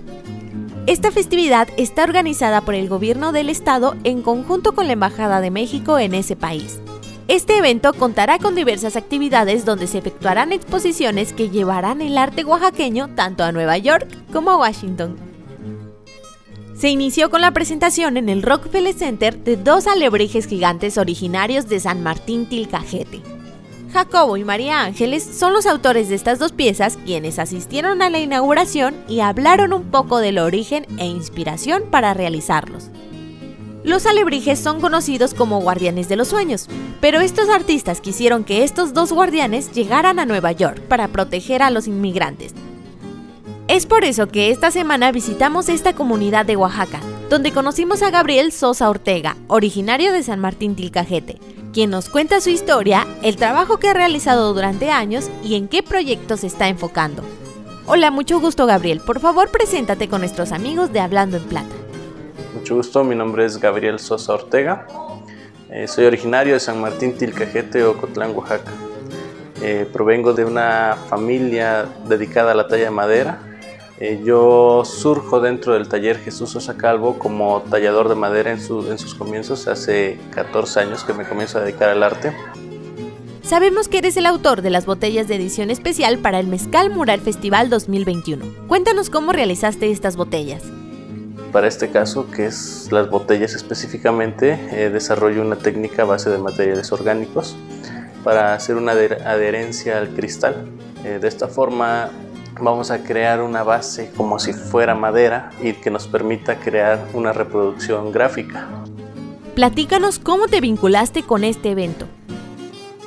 Esta 0.88 1.12
festividad 1.12 1.68
está 1.76 2.06
organizada 2.06 2.62
por 2.62 2.74
el 2.74 2.88
gobierno 2.88 3.34
del 3.34 3.50
estado 3.50 3.98
en 4.06 4.22
conjunto 4.22 4.74
con 4.74 4.88
la 4.88 4.94
Embajada 4.94 5.42
de 5.42 5.52
México 5.52 6.00
en 6.00 6.14
ese 6.14 6.38
país. 6.38 6.80
Este 7.28 7.58
evento 7.58 7.92
contará 7.94 8.38
con 8.38 8.54
diversas 8.54 8.96
actividades 8.96 9.66
donde 9.66 9.88
se 9.88 9.98
efectuarán 9.98 10.52
exposiciones 10.52 11.34
que 11.34 11.50
llevarán 11.50 12.02
el 12.02 12.20
arte 12.20 12.46
oaxaqueño 12.46 13.16
tanto 13.16 13.44
a 13.44 13.52
Nueva 13.52 13.80
York 13.80 14.08
como 14.32 14.52
a 14.52 14.58
Washington. 14.58 15.16
Se 16.76 16.90
inició 16.90 17.32
con 17.32 17.42
la 17.42 17.52
presentación 17.52 18.18
en 18.18 18.30
el 18.30 18.44
Rockefeller 18.44 18.94
Center 18.94 19.40
de 19.40 19.58
dos 19.58 19.88
alebrijes 19.88 20.46
gigantes 20.46 21.00
originarios 21.00 21.68
de 21.68 21.80
San 21.80 22.04
Martín 22.04 22.46
Tilcajete. 22.48 23.22
Jacobo 23.92 24.38
y 24.38 24.44
María 24.44 24.82
Ángeles 24.82 25.24
son 25.24 25.54
los 25.54 25.66
autores 25.66 26.10
de 26.10 26.16
estas 26.16 26.38
dos 26.38 26.52
piezas 26.52 27.00
quienes 27.06 27.40
asistieron 27.40 28.04
a 28.04 28.10
la 28.12 28.20
inauguración 28.20 28.94
y 29.08 29.22
hablaron 29.22 29.74
un 29.74 29.86
poco 29.86 30.20
del 30.20 30.38
origen 30.38 30.86
e 31.00 31.06
inspiración 31.06 31.84
para 31.90 32.14
realizarlos. 32.14 32.92
Los 33.86 34.08
alebrijes 34.08 34.60
son 34.60 34.82
conocidos 34.82 35.36
como 35.36 35.62
guardianes 35.62 36.10
de 36.10 36.16
los 36.16 36.30
sueños, 36.30 36.68
pero 37.02 37.22
estos 37.22 37.50
artistas 37.50 38.02
quisieron 38.02 38.44
que 38.44 38.64
estos 38.64 38.96
dos 38.96 39.14
guardianes 39.14 39.72
llegaran 39.74 40.18
a 40.18 40.26
Nueva 40.26 40.52
York 40.54 40.82
para 40.88 41.08
proteger 41.10 41.62
a 41.62 41.70
los 41.70 41.86
inmigrantes. 41.86 42.56
Es 43.68 43.86
por 43.86 44.04
eso 44.04 44.28
que 44.28 44.50
esta 44.50 44.72
semana 44.72 45.12
visitamos 45.12 45.70
esta 45.70 45.94
comunidad 45.94 46.48
de 46.48 46.56
Oaxaca, 46.56 47.00
donde 47.30 47.52
conocimos 47.52 48.02
a 48.02 48.10
Gabriel 48.10 48.52
Sosa 48.52 48.90
Ortega, 48.90 49.38
originario 49.48 50.12
de 50.12 50.24
San 50.24 50.40
Martín 50.40 50.76
Tilcajete, 50.76 51.38
quien 51.72 51.92
nos 51.92 52.10
cuenta 52.10 52.42
su 52.42 52.50
historia, 52.50 53.06
el 53.22 53.36
trabajo 53.36 53.78
que 53.78 53.90
ha 53.90 53.94
realizado 53.94 54.52
durante 54.52 54.90
años 54.90 55.30
y 55.44 55.54
en 55.56 55.68
qué 55.68 55.84
proyectos 55.84 56.40
se 56.40 56.48
está 56.48 56.70
enfocando. 56.70 57.22
Hola, 57.86 58.10
mucho 58.10 58.40
gusto 58.40 58.66
Gabriel, 58.66 59.00
por 59.00 59.20
favor 59.20 59.52
preséntate 59.52 60.10
con 60.10 60.22
nuestros 60.22 60.52
amigos 60.54 60.92
de 60.92 61.02
Hablando 61.02 61.38
en 61.38 61.44
Plata. 61.44 61.85
Mucho 62.56 62.76
gusto, 62.76 63.04
mi 63.04 63.16
nombre 63.16 63.44
es 63.44 63.58
Gabriel 63.58 64.00
Sosa 64.00 64.34
Ortega. 64.34 64.88
Eh, 65.70 65.90
soy 65.90 66.06
originario 66.06 66.54
de 66.54 66.62
San 66.62 66.80
Martín 66.80 67.18
Tilcajete, 67.18 67.84
Ocotlán, 67.84 68.34
Oaxaca. 68.34 68.72
Eh, 69.62 69.86
provengo 69.92 70.34
de 70.34 70.46
una 70.46 70.96
familia 71.10 71.86
dedicada 72.08 72.54
a 72.54 72.56
la 72.56 72.68
talla 72.70 72.86
de 72.86 72.92
madera. 72.92 73.40
Eh, 74.00 74.22
yo 74.24 74.84
surjo 74.86 75.42
dentro 75.42 75.74
del 75.74 75.90
taller 75.90 76.18
Jesús 76.18 76.52
Sosa 76.52 76.78
Calvo 76.78 77.20
como 77.20 77.62
tallador 77.70 78.08
de 78.08 78.16
madera 78.16 78.52
en, 78.52 78.60
en 78.60 78.98
sus 78.98 79.16
comienzos. 79.16 79.68
Hace 79.68 80.18
14 80.32 80.80
años 80.80 81.04
que 81.04 81.14
me 81.14 81.26
comienzo 81.26 81.58
a 81.58 81.62
dedicar 81.62 81.90
al 81.90 82.04
arte. 82.04 82.34
Sabemos 83.42 83.90
que 83.90 83.98
eres 83.98 84.16
el 84.16 84.26
autor 84.26 84.62
de 84.62 84.70
las 84.70 84.86
botellas 84.86 85.28
de 85.28 85.36
edición 85.36 85.70
especial 85.70 86.20
para 86.20 86.40
el 86.40 86.48
Mezcal 86.48 86.90
Mural 86.90 87.20
Festival 87.20 87.70
2021. 87.70 88.46
Cuéntanos 88.70 89.10
cómo 89.10 89.34
realizaste 89.34 89.92
estas 89.92 90.16
botellas 90.16 90.64
para 91.56 91.70
este 91.70 91.90
caso, 91.90 92.30
que 92.30 92.48
es 92.48 92.90
las 92.92 93.10
botellas 93.10 93.54
específicamente, 93.54 94.60
eh, 94.74 94.90
desarrollo 94.90 95.42
una 95.42 95.56
técnica 95.56 96.02
a 96.02 96.06
base 96.06 96.30
de 96.30 96.38
materiales 96.38 96.92
orgánicos 96.92 97.56
para 98.26 98.54
hacer 98.54 98.76
una 98.76 98.92
adherencia 98.92 99.98
al 99.98 100.10
cristal. 100.10 100.66
Eh, 101.06 101.18
de 101.22 101.28
esta 101.30 101.48
forma 101.48 102.10
vamos 102.60 102.92
a 102.92 103.04
crear 103.04 103.42
una 103.42 103.64
base 103.64 104.12
como 104.18 104.38
si 104.38 104.52
fuera 104.52 104.96
madera 104.96 105.50
y 105.62 105.72
que 105.72 105.90
nos 105.90 106.10
permita 106.10 106.60
crear 106.60 107.08
una 107.14 107.32
reproducción 107.32 108.12
gráfica. 108.12 108.68
Platícanos 109.56 110.20
cómo 110.20 110.50
te 110.50 110.60
vinculaste 110.60 111.24
con 111.24 111.46
este 111.46 111.72
evento. 111.72 112.06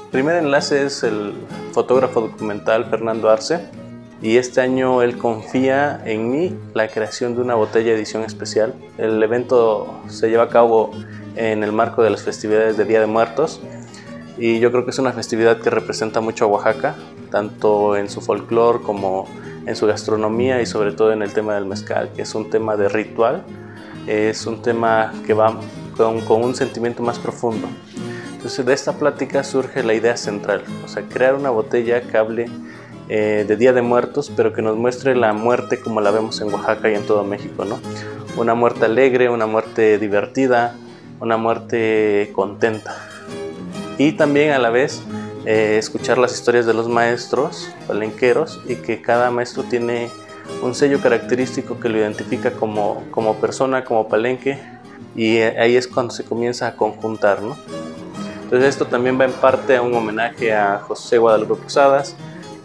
El 0.05 0.11
primer 0.11 0.37
enlace 0.37 0.87
es 0.87 1.03
el 1.03 1.35
fotógrafo 1.73 2.23
documental 2.23 2.87
Fernando 2.87 3.29
Arce, 3.29 3.69
y 4.21 4.37
este 4.37 4.61
año 4.61 5.03
él 5.03 5.17
confía 5.17 6.03
en 6.05 6.31
mí 6.31 6.57
la 6.75 6.89
creación 6.89 7.35
de 7.35 7.41
una 7.41 7.55
botella 7.55 7.93
edición 7.93 8.25
especial. 8.25 8.75
El 8.99 9.23
evento 9.23 10.01
se 10.09 10.29
lleva 10.29 10.45
a 10.45 10.49
cabo 10.49 10.91
en 11.37 11.63
el 11.63 11.73
marco 11.73 12.03
de 12.03 12.11
las 12.11 12.23
festividades 12.23 12.77
de 12.77 12.85
Día 12.85 13.01
de 13.01 13.07
Muertos 13.07 13.61
y 14.37 14.59
yo 14.59 14.71
creo 14.71 14.85
que 14.85 14.91
es 14.91 14.99
una 14.99 15.13
festividad 15.13 15.61
que 15.61 15.71
representa 15.71 16.21
mucho 16.21 16.45
a 16.45 16.49
Oaxaca, 16.49 16.97
tanto 17.31 17.97
en 17.97 18.09
su 18.09 18.21
folclore 18.21 18.81
como 18.81 19.27
en 19.67 19.77
su 19.77 19.87
gastronomía 19.87 20.61
y 20.63 20.67
sobre 20.67 20.93
todo 20.93 21.13
en 21.13 21.23
el 21.23 21.33
tema 21.33 21.55
del 21.55 21.67
mezcal, 21.67 22.11
que 22.15 22.23
es 22.23 22.35
un 22.35 22.49
tema 22.51 22.77
de 22.77 22.89
ritual, 22.89 23.45
es 24.07 24.47
un 24.47 24.63
tema 24.63 25.13
que 25.27 25.35
va 25.35 25.61
con, 25.97 26.43
un 26.43 26.55
sentimiento 26.55 27.03
más 27.03 27.19
profundo. 27.19 27.69
Entonces 28.33 28.65
de 28.65 28.73
esta 28.73 28.93
plática 28.95 29.45
surge 29.45 29.83
la 29.83 29.95
idea 29.95 30.17
central, 30.17 30.63
o 30.85 30.89
sea, 30.89 31.03
crear 31.03 31.35
una 31.35 31.51
botella 31.51 32.01
que 32.03 32.17
hable 32.17 32.47
eh, 33.09 33.45
de 33.47 33.57
Día 33.57 33.73
de 33.73 33.83
Muertos, 33.83 34.33
pero 34.35 34.53
que 34.53 34.63
nos 34.63 34.77
muestre 34.77 35.17
la 35.17 35.33
muerte 35.33 35.81
como 35.81 36.01
la 36.01 36.11
vemos 36.11 36.41
en 36.41 36.53
Oaxaca 36.53 36.91
y 36.91 36.95
en 36.95 37.07
todo 37.07 37.25
México, 37.25 37.65
¿no? 37.65 37.79
Una 38.37 38.55
muerte 38.55 38.85
alegre, 38.85 39.31
una 39.31 39.47
muerte 39.47 39.99
divertida, 39.99 40.75
una 41.21 41.37
muerte 41.37 42.31
contenta. 42.35 42.97
Y 43.99 44.13
también 44.13 44.53
a 44.53 44.59
la 44.59 44.71
vez 44.71 45.03
eh, 45.45 45.77
escuchar 45.79 46.19
las 46.19 46.35
historias 46.35 46.67
de 46.67 46.75
los 46.75 46.89
maestros 46.89 47.71
palenqueros 47.87 48.61
y 48.69 48.77
que 48.77 49.01
cada 49.01 49.31
maestro 49.31 49.65
tiene 49.65 50.11
un 50.63 50.75
sello 50.75 51.01
característico 51.01 51.81
que 51.81 51.89
lo 51.89 51.99
identifica 51.99 52.51
como, 52.53 53.05
como 53.11 53.35
persona, 53.37 53.85
como 53.85 54.09
palenque, 54.09 54.59
y 55.15 55.37
eh, 55.37 55.59
ahí 55.59 55.77
es 55.77 55.89
cuando 55.89 56.13
se 56.13 56.25
comienza 56.25 56.69
a 56.69 56.77
conjuntar, 56.77 57.43
¿no? 57.43 57.57
Entonces 58.43 58.71
esto 58.71 58.87
también 58.87 59.21
va 59.21 59.25
en 59.25 59.33
parte 59.33 59.77
a 59.77 59.83
un 59.83 59.95
homenaje 59.95 60.55
a 60.55 60.79
José 60.79 61.19
Guadalupe 61.19 61.55
Posadas, 61.55 62.15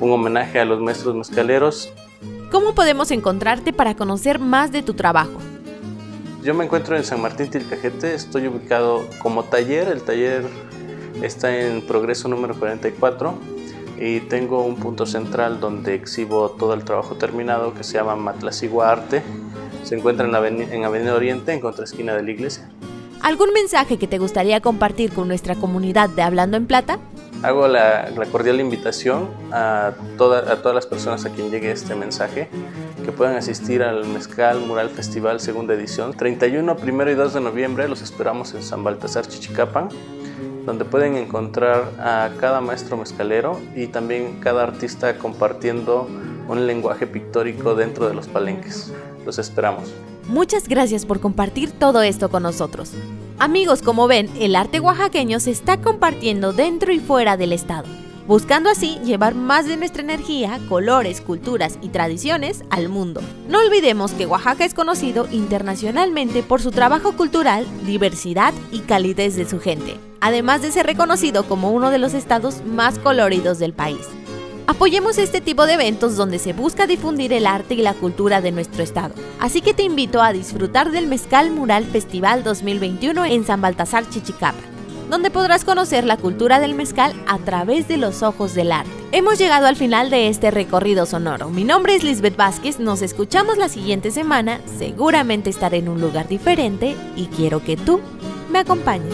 un 0.04 0.12
homenaje 0.12 0.60
a 0.60 0.66
los 0.66 0.82
maestros 0.82 1.16
mezcaleros. 1.16 1.92
¿Cómo 2.52 2.76
podemos 2.76 3.10
encontrarte 3.12 3.74
para 3.74 3.96
conocer 3.96 4.38
más 4.38 4.72
de 4.72 4.84
tu 4.84 4.94
trabajo? 4.94 5.40
Yo 6.44 6.54
me 6.54 6.66
encuentro 6.66 6.98
en 6.98 7.06
San 7.06 7.22
Martín 7.22 7.50
Tilcajete, 7.50 8.14
estoy 8.14 8.48
ubicado 8.48 9.06
como 9.20 9.44
taller, 9.44 9.88
el 9.88 10.02
taller 10.02 10.44
está 11.22 11.58
en 11.58 11.82
progreso 11.82 12.28
número 12.28 12.54
44 12.56 13.34
y 13.98 14.20
tengo 14.22 14.64
un 14.64 14.76
punto 14.76 15.06
central 15.06 15.62
donde 15.62 15.96
exhibo 15.96 16.50
todo 16.50 16.74
el 16.74 16.84
trabajo 16.84 17.16
terminado 17.16 17.74
que 17.74 17.86
se 17.86 17.94
llama 17.94 18.18
Matlasigua 18.18 18.92
Arte. 18.92 19.24
Se 19.84 19.96
encuentra 19.96 20.28
en, 20.28 20.84
Avenida 20.84 21.16
Oriente, 21.16 21.54
en 21.54 21.62
contraesquina 21.62 22.14
de 22.14 22.24
la 22.24 22.32
iglesia. 22.32 22.70
¿Algún 23.22 23.54
mensaje 23.54 23.98
que 23.98 24.08
te 24.08 24.18
gustaría 24.18 24.60
compartir 24.60 25.14
con 25.14 25.30
nuestra 25.30 25.56
comunidad 25.56 26.10
de 26.10 26.24
Hablando 26.24 26.58
en 26.58 26.66
Plata? 26.68 27.00
Hago 27.44 27.68
la, 27.68 28.10
cordial 28.32 28.60
invitación 28.62 29.30
a, 29.52 29.88
a 29.88 29.94
todas 30.16 30.74
las 30.74 30.88
personas 30.88 31.26
a 31.26 31.30
quien 31.30 31.52
llegue 31.52 31.72
este 31.72 31.94
mensaje 31.94 32.50
que 33.04 33.12
puedan 33.12 33.36
asistir 33.36 33.84
al 33.84 34.06
Mezcal 34.06 34.62
Mural 34.62 34.90
Festival 34.90 35.40
segunda 35.40 35.74
edición. 35.74 36.14
31, 36.14 36.78
1 36.82 37.10
y 37.12 37.14
2 37.16 37.34
de 37.34 37.42
noviembre 37.42 37.88
los 37.90 38.02
esperamos 38.02 38.54
en 38.54 38.64
San 38.64 38.84
Baltasar, 38.84 39.28
Chichicapan, 39.28 39.90
donde 40.66 40.86
pueden 40.86 41.18
encontrar 41.18 41.92
a 42.00 42.30
cada 42.40 42.62
maestro 42.62 42.96
mezcalero 42.98 43.60
y 43.76 43.88
también 43.88 44.40
cada 44.40 44.64
artista 44.64 45.18
compartiendo 45.18 46.08
un 46.48 46.66
lenguaje 46.66 47.08
pictórico 47.08 47.76
dentro 47.76 48.08
de 48.08 48.14
los 48.14 48.28
palenques. 48.28 48.94
Los 49.26 49.38
esperamos. 49.38 49.94
Muchas 50.28 50.68
gracias 50.68 51.06
por 51.06 51.20
compartir 51.20 51.72
todo 51.72 52.02
esto 52.02 52.30
con 52.30 52.44
nosotros. 52.44 52.94
Amigos, 53.40 53.82
como 53.82 54.08
ven, 54.08 54.30
el 54.40 54.56
arte 54.56 54.80
oaxaqueño 54.80 55.40
se 55.40 55.52
está 55.52 55.82
compartiendo 55.82 56.54
dentro 56.54 56.94
y 56.94 57.00
fuera 57.00 57.38
del 57.38 57.54
estado 57.54 57.88
buscando 58.28 58.70
así 58.70 59.00
llevar 59.04 59.36
más 59.36 59.68
de 59.68 59.78
nuestra 59.78 60.02
energía, 60.02 60.60
colores, 60.70 61.22
culturas 61.22 61.78
y 61.82 61.90
tradiciones 61.90 62.64
al 62.70 62.90
mundo. 62.90 63.22
No 63.48 63.60
olvidemos 63.60 64.12
que 64.12 64.26
Oaxaca 64.26 64.66
es 64.66 64.74
conocido 64.74 65.28
internacionalmente 65.32 66.44
por 66.44 66.62
su 66.62 66.72
trabajo 66.72 67.14
cultural, 67.14 67.66
diversidad 67.86 68.54
y 68.72 68.80
calidez 68.80 69.36
de 69.36 69.48
su 69.48 69.60
gente, 69.60 69.98
además 70.22 70.62
de 70.62 70.72
ser 70.72 70.86
reconocido 70.86 71.48
como 71.48 71.72
uno 71.72 71.90
de 71.90 72.00
los 72.00 72.14
estados 72.14 72.64
más 72.66 73.00
coloridos 73.00 73.60
del 73.60 73.74
país. 73.74 74.08
Apoyemos 74.66 75.18
este 75.18 75.42
tipo 75.42 75.66
de 75.66 75.74
eventos 75.74 76.16
donde 76.16 76.40
se 76.40 76.54
busca 76.54 76.88
difundir 76.88 77.34
el 77.34 77.48
arte 77.48 77.74
y 77.74 77.82
la 77.82 77.94
cultura 77.94 78.40
de 78.40 78.52
nuestro 78.52 78.82
estado. 78.82 79.14
Así 79.40 79.62
que 79.62 79.74
te 79.74 79.84
invito 79.84 80.22
a 80.22 80.32
disfrutar 80.32 80.92
del 80.92 81.08
Mezcal 81.08 81.52
Mural 81.52 81.86
Festival 81.86 82.44
2021 82.44 83.26
en 83.26 83.46
San 83.46 83.62
Baltasar, 83.62 84.10
Chichicapa 84.10 84.74
donde 85.10 85.30
podrás 85.30 85.64
conocer 85.64 86.06
la 86.06 86.18
cultura 86.18 86.60
del 86.60 86.74
mezcal 86.74 87.14
a 87.28 87.38
través 87.38 87.88
de 87.88 87.98
los 87.98 88.24
ojos 88.24 88.56
del 88.56 88.72
arte. 88.72 88.90
Hemos 89.12 89.38
llegado 89.38 89.68
al 89.68 89.76
final 89.76 90.10
de 90.10 90.28
este 90.28 90.50
recorrido 90.50 91.06
sonoro. 91.06 91.50
Mi 91.50 91.64
nombre 91.64 91.94
es 91.94 92.04
Lisbeth 92.04 92.36
Vázquez, 92.36 92.80
nos 92.80 93.04
escuchamos 93.04 93.58
la 93.58 93.70
siguiente 93.70 94.10
semana, 94.10 94.60
seguramente 94.80 95.52
estaré 95.52 95.78
en 95.78 95.90
un 95.90 96.02
lugar 96.02 96.28
diferente 96.28 96.96
y 97.16 97.28
quiero 97.28 97.64
que 97.64 97.78
tú 97.78 98.00
me 98.50 98.58
acompañes. 98.58 99.14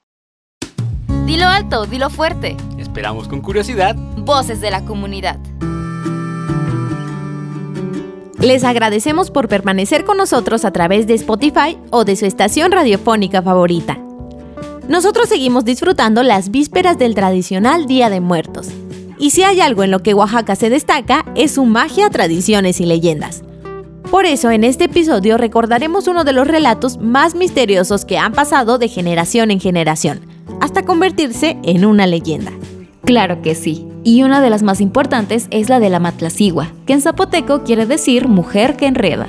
Dilo 1.25 1.47
alto, 1.47 1.85
dilo 1.85 2.09
fuerte. 2.09 2.57
Esperamos 2.77 3.27
con 3.27 3.41
curiosidad. 3.41 3.95
Voces 4.17 4.59
de 4.59 4.71
la 4.71 4.83
comunidad. 4.83 5.37
Les 8.39 8.63
agradecemos 8.63 9.29
por 9.29 9.47
permanecer 9.47 10.03
con 10.03 10.17
nosotros 10.17 10.65
a 10.65 10.71
través 10.71 11.05
de 11.05 11.13
Spotify 11.13 11.77
o 11.91 12.05
de 12.05 12.15
su 12.15 12.25
estación 12.25 12.71
radiofónica 12.71 13.43
favorita. 13.43 13.99
Nosotros 14.87 15.29
seguimos 15.29 15.63
disfrutando 15.63 16.23
las 16.23 16.49
vísperas 16.49 16.97
del 16.97 17.13
tradicional 17.13 17.85
Día 17.85 18.09
de 18.09 18.19
Muertos. 18.19 18.69
Y 19.19 19.29
si 19.29 19.43
hay 19.43 19.61
algo 19.61 19.83
en 19.83 19.91
lo 19.91 20.01
que 20.01 20.15
Oaxaca 20.15 20.55
se 20.55 20.71
destaca, 20.71 21.23
es 21.35 21.53
su 21.53 21.65
magia, 21.65 22.09
tradiciones 22.09 22.81
y 22.81 22.85
leyendas. 22.85 23.43
Por 24.09 24.25
eso 24.25 24.49
en 24.49 24.63
este 24.63 24.85
episodio 24.85 25.37
recordaremos 25.37 26.07
uno 26.07 26.23
de 26.23 26.33
los 26.33 26.47
relatos 26.47 26.97
más 26.97 27.35
misteriosos 27.35 28.05
que 28.05 28.17
han 28.17 28.33
pasado 28.33 28.79
de 28.79 28.89
generación 28.89 29.51
en 29.51 29.59
generación 29.59 30.30
hasta 30.61 30.83
convertirse 30.83 31.57
en 31.63 31.85
una 31.85 32.07
leyenda. 32.07 32.51
Claro 33.03 33.41
que 33.41 33.55
sí. 33.55 33.85
Y 34.03 34.23
una 34.23 34.41
de 34.41 34.49
las 34.49 34.63
más 34.63 34.79
importantes 34.79 35.47
es 35.51 35.69
la 35.69 35.79
de 35.79 35.89
la 35.89 35.99
Matlacigua, 35.99 36.71
que 36.85 36.93
en 36.93 37.01
zapoteco 37.01 37.63
quiere 37.63 37.85
decir 37.85 38.27
mujer 38.27 38.77
que 38.77 38.87
enreda. 38.87 39.27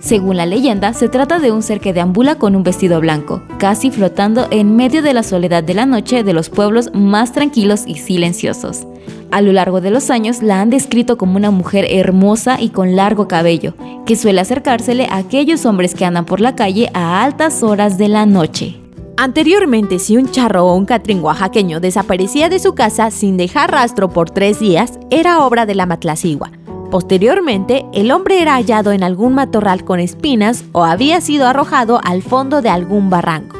Según 0.00 0.36
la 0.36 0.46
leyenda, 0.46 0.92
se 0.92 1.08
trata 1.08 1.40
de 1.40 1.50
un 1.50 1.62
ser 1.62 1.80
que 1.80 1.92
deambula 1.92 2.36
con 2.36 2.54
un 2.54 2.62
vestido 2.62 3.00
blanco, 3.00 3.42
casi 3.58 3.90
flotando 3.90 4.46
en 4.52 4.76
medio 4.76 5.02
de 5.02 5.12
la 5.12 5.24
soledad 5.24 5.64
de 5.64 5.74
la 5.74 5.84
noche 5.84 6.22
de 6.22 6.32
los 6.32 6.48
pueblos 6.48 6.90
más 6.94 7.32
tranquilos 7.32 7.82
y 7.86 7.96
silenciosos. 7.96 8.86
A 9.32 9.40
lo 9.40 9.52
largo 9.52 9.80
de 9.80 9.90
los 9.90 10.10
años 10.10 10.42
la 10.42 10.60
han 10.60 10.70
descrito 10.70 11.18
como 11.18 11.36
una 11.36 11.50
mujer 11.50 11.86
hermosa 11.90 12.60
y 12.60 12.68
con 12.68 12.94
largo 12.94 13.26
cabello, 13.26 13.74
que 14.06 14.14
suele 14.14 14.40
acercársele 14.40 15.06
a 15.10 15.16
aquellos 15.16 15.66
hombres 15.66 15.94
que 15.94 16.04
andan 16.04 16.24
por 16.24 16.40
la 16.40 16.54
calle 16.54 16.90
a 16.94 17.24
altas 17.24 17.64
horas 17.64 17.98
de 17.98 18.08
la 18.08 18.26
noche. 18.26 18.85
Anteriormente, 19.18 19.98
si 19.98 20.18
un 20.18 20.30
charro 20.30 20.66
o 20.66 20.76
un 20.76 20.84
catrín 20.84 21.22
oaxaqueño 21.22 21.80
desaparecía 21.80 22.50
de 22.50 22.58
su 22.58 22.74
casa 22.74 23.10
sin 23.10 23.38
dejar 23.38 23.70
rastro 23.70 24.10
por 24.10 24.28
tres 24.28 24.60
días, 24.60 24.98
era 25.08 25.40
obra 25.46 25.64
de 25.64 25.74
la 25.74 25.86
matlacigua. 25.86 26.50
Posteriormente, 26.90 27.86
el 27.94 28.10
hombre 28.10 28.42
era 28.42 28.54
hallado 28.56 28.92
en 28.92 29.02
algún 29.02 29.34
matorral 29.34 29.84
con 29.84 30.00
espinas 30.00 30.64
o 30.72 30.84
había 30.84 31.22
sido 31.22 31.46
arrojado 31.46 31.98
al 32.04 32.22
fondo 32.22 32.60
de 32.60 32.68
algún 32.68 33.08
barranco, 33.08 33.56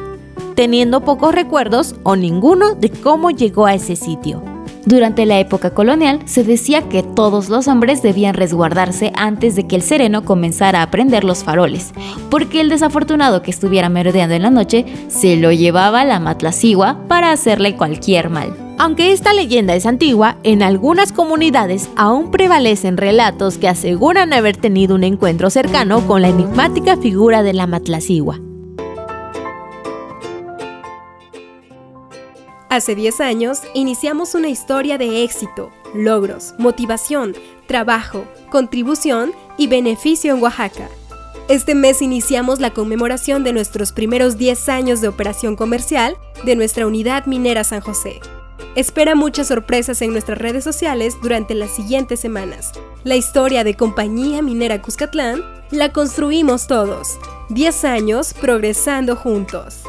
teniendo 0.55 1.01
pocos 1.01 1.33
recuerdos 1.33 1.95
o 2.03 2.15
ninguno 2.15 2.75
de 2.75 2.91
cómo 2.91 3.31
llegó 3.31 3.65
a 3.65 3.73
ese 3.73 3.95
sitio. 3.95 4.56
Durante 4.87 5.25
la 5.25 5.37
época 5.37 5.71
colonial 5.71 6.21
se 6.23 6.45
decía 6.45 6.83
que 6.83 7.03
todos 7.03 7.49
los 7.49 7.67
hombres 7.67 8.01
debían 8.01 8.35
resguardarse 8.35 9.11
antes 9.17 9.53
de 9.57 9.67
que 9.67 9.75
el 9.75 9.81
sereno 9.81 10.23
comenzara 10.23 10.81
a 10.81 10.89
prender 10.89 11.25
los 11.25 11.43
faroles, 11.43 11.91
porque 12.29 12.61
el 12.61 12.69
desafortunado 12.69 13.41
que 13.41 13.51
estuviera 13.51 13.89
merodeando 13.89 14.35
en 14.35 14.43
la 14.43 14.49
noche 14.49 14.85
se 15.09 15.35
lo 15.35 15.51
llevaba 15.51 15.99
a 15.99 16.05
la 16.05 16.21
matlacigua 16.21 17.05
para 17.09 17.33
hacerle 17.33 17.75
cualquier 17.75 18.29
mal. 18.29 18.55
Aunque 18.77 19.11
esta 19.11 19.33
leyenda 19.33 19.75
es 19.75 19.85
antigua, 19.85 20.37
en 20.43 20.63
algunas 20.63 21.11
comunidades 21.11 21.89
aún 21.97 22.31
prevalecen 22.31 22.95
relatos 22.95 23.57
que 23.57 23.67
aseguran 23.67 24.31
haber 24.31 24.55
tenido 24.55 24.95
un 24.95 25.03
encuentro 25.03 25.49
cercano 25.49 26.07
con 26.07 26.21
la 26.21 26.29
enigmática 26.29 26.95
figura 26.95 27.43
de 27.43 27.51
la 27.51 27.67
matlacigua. 27.67 28.39
Hace 32.69 32.95
10 32.95 33.21
años 33.21 33.59
iniciamos 33.73 34.35
una 34.35 34.49
historia 34.49 34.97
de 34.97 35.23
éxito, 35.23 35.71
logros, 35.95 36.53
motivación, 36.57 37.33
trabajo, 37.65 38.25
contribución 38.49 39.31
y 39.57 39.67
beneficio 39.67 40.35
en 40.35 40.43
Oaxaca. 40.43 40.89
Este 41.47 41.75
mes 41.75 42.01
iniciamos 42.01 42.59
la 42.59 42.73
conmemoración 42.73 43.45
de 43.45 43.53
nuestros 43.53 43.93
primeros 43.93 44.37
10 44.37 44.67
años 44.67 44.99
de 44.99 45.07
operación 45.07 45.55
comercial 45.55 46.17
de 46.43 46.57
nuestra 46.57 46.85
unidad 46.85 47.25
minera 47.25 47.63
San 47.63 47.79
José. 47.79 48.19
Espera 48.75 49.15
muchas 49.15 49.47
sorpresas 49.47 50.01
en 50.01 50.11
nuestras 50.11 50.37
redes 50.37 50.65
sociales 50.65 51.15
durante 51.21 51.55
las 51.55 51.71
siguientes 51.71 52.19
semanas. 52.19 52.73
La 53.05 53.15
historia 53.15 53.63
de 53.63 53.75
Compañía 53.75 54.41
Minera 54.41 54.81
Cuscatlán 54.81 55.41
la 55.71 55.93
construimos 55.93 56.67
todos. 56.67 57.17
10 57.47 57.85
años 57.85 58.33
progresando 58.33 59.15
juntos. 59.15 59.83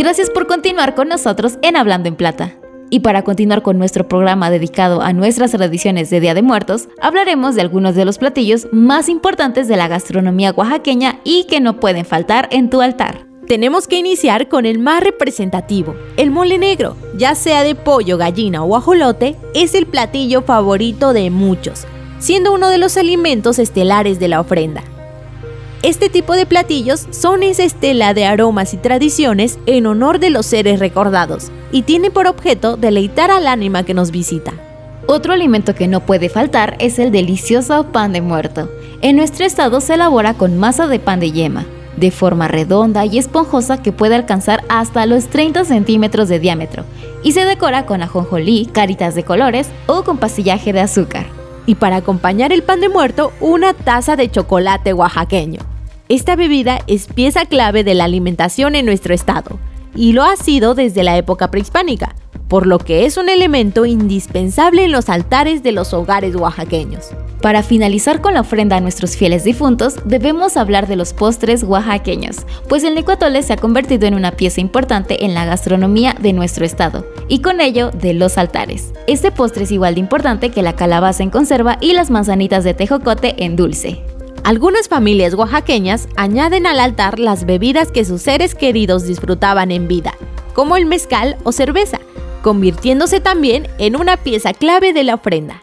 Gracias 0.00 0.30
por 0.30 0.46
continuar 0.46 0.94
con 0.94 1.08
nosotros 1.08 1.58
en 1.60 1.76
Hablando 1.76 2.08
en 2.08 2.16
Plata. 2.16 2.54
Y 2.88 3.00
para 3.00 3.22
continuar 3.22 3.60
con 3.60 3.76
nuestro 3.76 4.08
programa 4.08 4.48
dedicado 4.48 5.02
a 5.02 5.12
nuestras 5.12 5.50
tradiciones 5.50 6.08
de 6.08 6.20
Día 6.20 6.32
de 6.32 6.40
Muertos, 6.40 6.88
hablaremos 7.02 7.54
de 7.54 7.60
algunos 7.60 7.94
de 7.94 8.06
los 8.06 8.16
platillos 8.16 8.66
más 8.72 9.10
importantes 9.10 9.68
de 9.68 9.76
la 9.76 9.88
gastronomía 9.88 10.52
oaxaqueña 10.52 11.20
y 11.22 11.44
que 11.44 11.60
no 11.60 11.80
pueden 11.80 12.06
faltar 12.06 12.48
en 12.50 12.70
tu 12.70 12.80
altar. 12.80 13.26
Tenemos 13.46 13.86
que 13.86 13.98
iniciar 13.98 14.48
con 14.48 14.64
el 14.64 14.78
más 14.78 15.04
representativo, 15.04 15.94
el 16.16 16.30
mole 16.30 16.56
negro. 16.56 16.96
Ya 17.18 17.34
sea 17.34 17.62
de 17.62 17.74
pollo, 17.74 18.16
gallina 18.16 18.64
o 18.64 18.76
ajolote, 18.76 19.36
es 19.54 19.74
el 19.74 19.84
platillo 19.84 20.40
favorito 20.40 21.12
de 21.12 21.28
muchos, 21.28 21.84
siendo 22.18 22.54
uno 22.54 22.70
de 22.70 22.78
los 22.78 22.96
alimentos 22.96 23.58
estelares 23.58 24.18
de 24.18 24.28
la 24.28 24.40
ofrenda. 24.40 24.82
Este 25.82 26.10
tipo 26.10 26.34
de 26.34 26.44
platillos 26.44 27.06
son 27.10 27.42
esa 27.42 27.64
estela 27.64 28.12
de 28.12 28.26
aromas 28.26 28.74
y 28.74 28.76
tradiciones 28.76 29.58
en 29.64 29.86
honor 29.86 30.18
de 30.18 30.28
los 30.28 30.44
seres 30.44 30.78
recordados 30.78 31.50
y 31.72 31.82
tiene 31.82 32.10
por 32.10 32.26
objeto 32.26 32.76
deleitar 32.76 33.30
al 33.30 33.46
ánima 33.46 33.82
que 33.82 33.94
nos 33.94 34.10
visita. 34.10 34.52
Otro 35.06 35.32
alimento 35.32 35.74
que 35.74 35.88
no 35.88 36.00
puede 36.00 36.28
faltar 36.28 36.76
es 36.80 36.98
el 36.98 37.10
delicioso 37.10 37.86
pan 37.92 38.12
de 38.12 38.20
muerto. 38.20 38.70
En 39.00 39.16
nuestro 39.16 39.46
estado 39.46 39.80
se 39.80 39.94
elabora 39.94 40.34
con 40.34 40.58
masa 40.58 40.86
de 40.86 40.98
pan 40.98 41.18
de 41.18 41.32
yema, 41.32 41.64
de 41.96 42.10
forma 42.10 42.46
redonda 42.46 43.06
y 43.06 43.16
esponjosa 43.16 43.82
que 43.82 43.90
puede 43.90 44.16
alcanzar 44.16 44.62
hasta 44.68 45.06
los 45.06 45.28
30 45.28 45.64
centímetros 45.64 46.28
de 46.28 46.40
diámetro, 46.40 46.84
y 47.22 47.32
se 47.32 47.46
decora 47.46 47.86
con 47.86 48.02
ajonjolí, 48.02 48.66
caritas 48.66 49.14
de 49.14 49.24
colores 49.24 49.70
o 49.86 50.04
con 50.04 50.18
pastillaje 50.18 50.74
de 50.74 50.80
azúcar. 50.80 51.24
Y 51.64 51.76
para 51.76 51.96
acompañar 51.96 52.52
el 52.52 52.62
pan 52.62 52.80
de 52.80 52.90
muerto, 52.90 53.32
una 53.40 53.72
taza 53.72 54.16
de 54.16 54.30
chocolate 54.30 54.92
oaxaqueño. 54.92 55.69
Esta 56.10 56.34
bebida 56.34 56.80
es 56.88 57.06
pieza 57.06 57.46
clave 57.46 57.84
de 57.84 57.94
la 57.94 58.02
alimentación 58.02 58.74
en 58.74 58.84
nuestro 58.84 59.14
estado 59.14 59.60
y 59.94 60.12
lo 60.12 60.24
ha 60.24 60.34
sido 60.34 60.74
desde 60.74 61.04
la 61.04 61.16
época 61.16 61.52
prehispánica, 61.52 62.16
por 62.48 62.66
lo 62.66 62.78
que 62.78 63.06
es 63.06 63.16
un 63.16 63.28
elemento 63.28 63.86
indispensable 63.86 64.84
en 64.84 64.90
los 64.90 65.08
altares 65.08 65.62
de 65.62 65.70
los 65.70 65.94
hogares 65.94 66.34
oaxaqueños. 66.34 67.10
Para 67.40 67.62
finalizar 67.62 68.20
con 68.20 68.34
la 68.34 68.40
ofrenda 68.40 68.74
a 68.74 68.80
nuestros 68.80 69.16
fieles 69.16 69.44
difuntos, 69.44 69.98
debemos 70.04 70.56
hablar 70.56 70.88
de 70.88 70.96
los 70.96 71.12
postres 71.12 71.62
oaxaqueños, 71.62 72.38
pues 72.68 72.82
el 72.82 72.96
necuatole 72.96 73.44
se 73.44 73.52
ha 73.52 73.56
convertido 73.56 74.08
en 74.08 74.14
una 74.14 74.32
pieza 74.32 74.60
importante 74.60 75.24
en 75.24 75.32
la 75.32 75.44
gastronomía 75.44 76.16
de 76.20 76.32
nuestro 76.32 76.64
estado, 76.64 77.06
y 77.28 77.40
con 77.40 77.60
ello 77.60 77.92
de 77.92 78.14
los 78.14 78.36
altares. 78.36 78.92
Este 79.06 79.30
postre 79.30 79.62
es 79.62 79.70
igual 79.70 79.94
de 79.94 80.00
importante 80.00 80.50
que 80.50 80.62
la 80.62 80.74
calabaza 80.74 81.22
en 81.22 81.30
conserva 81.30 81.78
y 81.80 81.92
las 81.92 82.10
manzanitas 82.10 82.64
de 82.64 82.74
tejocote 82.74 83.44
en 83.44 83.54
dulce. 83.54 84.02
Algunas 84.44 84.88
familias 84.88 85.34
oaxaqueñas 85.34 86.08
añaden 86.16 86.66
al 86.66 86.80
altar 86.80 87.18
las 87.18 87.44
bebidas 87.44 87.92
que 87.92 88.04
sus 88.04 88.22
seres 88.22 88.54
queridos 88.54 89.04
disfrutaban 89.04 89.70
en 89.70 89.86
vida, 89.86 90.14
como 90.54 90.76
el 90.76 90.86
mezcal 90.86 91.36
o 91.44 91.52
cerveza, 91.52 92.00
convirtiéndose 92.42 93.20
también 93.20 93.68
en 93.78 93.96
una 93.96 94.16
pieza 94.16 94.54
clave 94.54 94.92
de 94.92 95.04
la 95.04 95.14
ofrenda. 95.14 95.62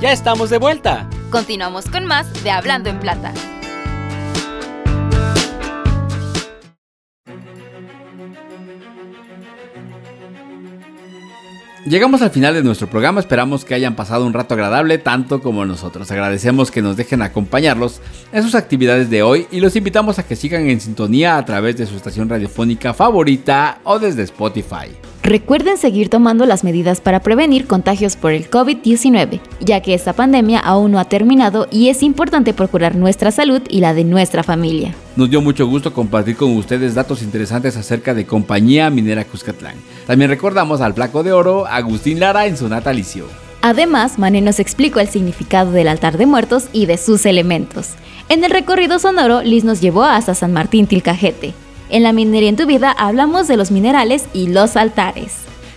Ya 0.00 0.12
estamos 0.12 0.48
de 0.48 0.58
vuelta. 0.58 1.10
Continuamos 1.30 1.86
con 1.86 2.04
más 2.04 2.44
de 2.44 2.52
Hablando 2.52 2.88
en 2.88 3.00
Plata. 3.00 3.34
Llegamos 11.84 12.22
al 12.22 12.30
final 12.30 12.54
de 12.54 12.62
nuestro 12.62 12.88
programa, 12.88 13.18
esperamos 13.18 13.64
que 13.64 13.74
hayan 13.74 13.96
pasado 13.96 14.24
un 14.24 14.34
rato 14.34 14.54
agradable 14.54 14.98
tanto 14.98 15.40
como 15.40 15.64
nosotros. 15.64 16.08
Agradecemos 16.12 16.70
que 16.70 16.82
nos 16.82 16.96
dejen 16.96 17.22
acompañarlos 17.22 18.00
en 18.30 18.44
sus 18.44 18.54
actividades 18.54 19.10
de 19.10 19.22
hoy 19.22 19.48
y 19.50 19.58
los 19.58 19.74
invitamos 19.74 20.20
a 20.20 20.22
que 20.22 20.36
sigan 20.36 20.68
en 20.68 20.80
sintonía 20.80 21.38
a 21.38 21.44
través 21.44 21.76
de 21.76 21.86
su 21.86 21.96
estación 21.96 22.28
radiofónica 22.28 22.94
favorita 22.94 23.80
o 23.82 23.98
desde 23.98 24.22
Spotify. 24.22 24.94
Recuerden 25.28 25.76
seguir 25.76 26.08
tomando 26.08 26.46
las 26.46 26.64
medidas 26.64 27.02
para 27.02 27.20
prevenir 27.20 27.66
contagios 27.66 28.16
por 28.16 28.32
el 28.32 28.48
COVID-19, 28.48 29.40
ya 29.60 29.82
que 29.82 29.92
esta 29.92 30.14
pandemia 30.14 30.58
aún 30.58 30.92
no 30.92 30.98
ha 30.98 31.04
terminado 31.04 31.68
y 31.70 31.90
es 31.90 32.02
importante 32.02 32.54
procurar 32.54 32.96
nuestra 32.96 33.30
salud 33.30 33.60
y 33.68 33.80
la 33.80 33.92
de 33.92 34.04
nuestra 34.04 34.42
familia. 34.42 34.94
Nos 35.16 35.28
dio 35.28 35.42
mucho 35.42 35.66
gusto 35.66 35.92
compartir 35.92 36.34
con 36.34 36.56
ustedes 36.56 36.94
datos 36.94 37.20
interesantes 37.20 37.76
acerca 37.76 38.14
de 38.14 38.24
Compañía 38.24 38.88
Minera 38.88 39.26
Cuscatlán. 39.26 39.74
También 40.06 40.30
recordamos 40.30 40.80
al 40.80 40.94
Flaco 40.94 41.22
de 41.22 41.32
Oro, 41.32 41.66
Agustín 41.66 42.20
Lara, 42.20 42.46
en 42.46 42.56
su 42.56 42.66
natalicio. 42.66 43.26
Además, 43.60 44.18
Mané 44.18 44.40
nos 44.40 44.60
explicó 44.60 44.98
el 44.98 45.08
significado 45.08 45.72
del 45.72 45.88
altar 45.88 46.16
de 46.16 46.24
muertos 46.24 46.68
y 46.72 46.86
de 46.86 46.96
sus 46.96 47.26
elementos. 47.26 47.90
En 48.30 48.44
el 48.44 48.50
recorrido 48.50 48.98
sonoro, 48.98 49.42
Liz 49.42 49.64
nos 49.64 49.82
llevó 49.82 50.04
hasta 50.04 50.34
San 50.34 50.54
Martín 50.54 50.86
Tilcajete, 50.86 51.52
en 51.90 52.02
la 52.02 52.12
minería 52.12 52.48
en 52.48 52.56
tu 52.56 52.66
vida 52.66 52.90
hablamos 52.90 53.48
de 53.48 53.56
los 53.56 53.70
minerales 53.70 54.26
y 54.32 54.48
los 54.48 54.76
altares. 54.76 55.36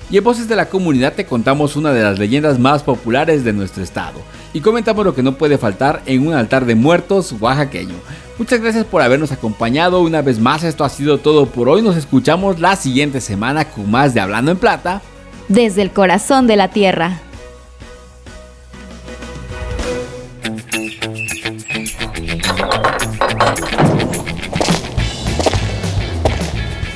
Y 0.09 0.17
en 0.17 0.23
Voces 0.25 0.49
de 0.49 0.57
la 0.57 0.67
Comunidad 0.67 1.13
te 1.13 1.25
contamos 1.25 1.77
una 1.77 1.93
de 1.93 2.03
las 2.03 2.19
leyendas 2.19 2.59
más 2.59 2.83
populares 2.83 3.45
de 3.45 3.53
nuestro 3.53 3.81
estado. 3.81 4.19
Y 4.53 4.59
comentamos 4.59 5.05
lo 5.05 5.15
que 5.15 5.23
no 5.23 5.35
puede 5.37 5.57
faltar 5.57 6.01
en 6.05 6.27
un 6.27 6.33
altar 6.33 6.65
de 6.65 6.75
muertos 6.75 7.33
oaxaqueño. 7.39 7.95
Muchas 8.37 8.59
gracias 8.59 8.83
por 8.85 9.01
habernos 9.01 9.31
acompañado 9.31 10.01
una 10.01 10.21
vez 10.21 10.37
más. 10.37 10.63
Esto 10.63 10.83
ha 10.83 10.89
sido 10.89 11.19
todo 11.19 11.45
por 11.45 11.69
hoy. 11.69 11.81
Nos 11.81 11.95
escuchamos 11.95 12.59
la 12.59 12.75
siguiente 12.75 13.21
semana 13.21 13.63
con 13.63 13.89
más 13.89 14.13
de 14.13 14.19
Hablando 14.19 14.51
en 14.51 14.57
Plata. 14.57 15.01
Desde 15.47 15.81
el 15.81 15.91
corazón 15.91 16.45
de 16.45 16.57
la 16.57 16.67
tierra. 16.67 17.21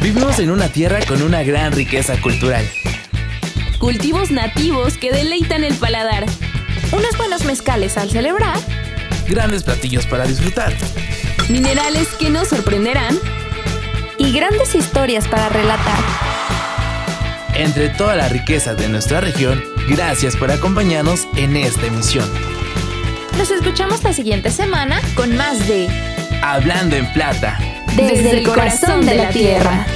Vivimos 0.06 0.38
en 0.38 0.52
una 0.52 0.70
tierra 0.70 1.00
con 1.08 1.24
una 1.24 1.42
gran 1.42 1.72
riqueza 1.72 2.16
cultural. 2.22 2.64
Cultivos 3.80 4.30
nativos 4.30 5.00
que 5.00 5.12
deleitan 5.12 5.64
el 5.64 5.74
paladar. 5.74 6.28
Unos 6.92 7.18
buenos 7.18 7.44
mezcales 7.44 7.98
al 7.98 8.12
celebrar. 8.12 8.56
Grandes 9.28 9.64
platillos 9.64 10.06
para 10.06 10.28
disfrutar. 10.28 10.76
Minerales 11.50 12.10
que 12.20 12.30
nos 12.30 12.50
sorprenderán. 12.50 13.18
Y 14.20 14.32
grandes 14.32 14.76
historias 14.76 15.28
para 15.28 15.50
relatar. 15.50 15.98
Entre 17.56 17.90
toda 17.90 18.16
la 18.16 18.30
riqueza 18.30 18.76
de 18.76 18.88
nuestra 18.90 19.22
región, 19.22 19.64
gracias 19.90 20.38
por 20.38 20.52
acompañarnos 20.52 21.28
en 21.36 21.58
esta 21.58 21.88
emisión. 21.88 22.30
Nos 23.40 23.50
escuchamos 23.50 24.04
la 24.04 24.14
siguiente 24.14 24.52
semana 24.52 25.02
con 25.16 25.36
más 25.36 25.68
de 25.68 25.88
Hablando 26.44 26.96
en 26.96 27.12
Plata. 27.12 27.58
Desde, 27.96 28.38
el 28.38 28.44
corazón 28.44 29.04
de 29.04 29.16
la 29.16 29.30
tierra. 29.30 29.88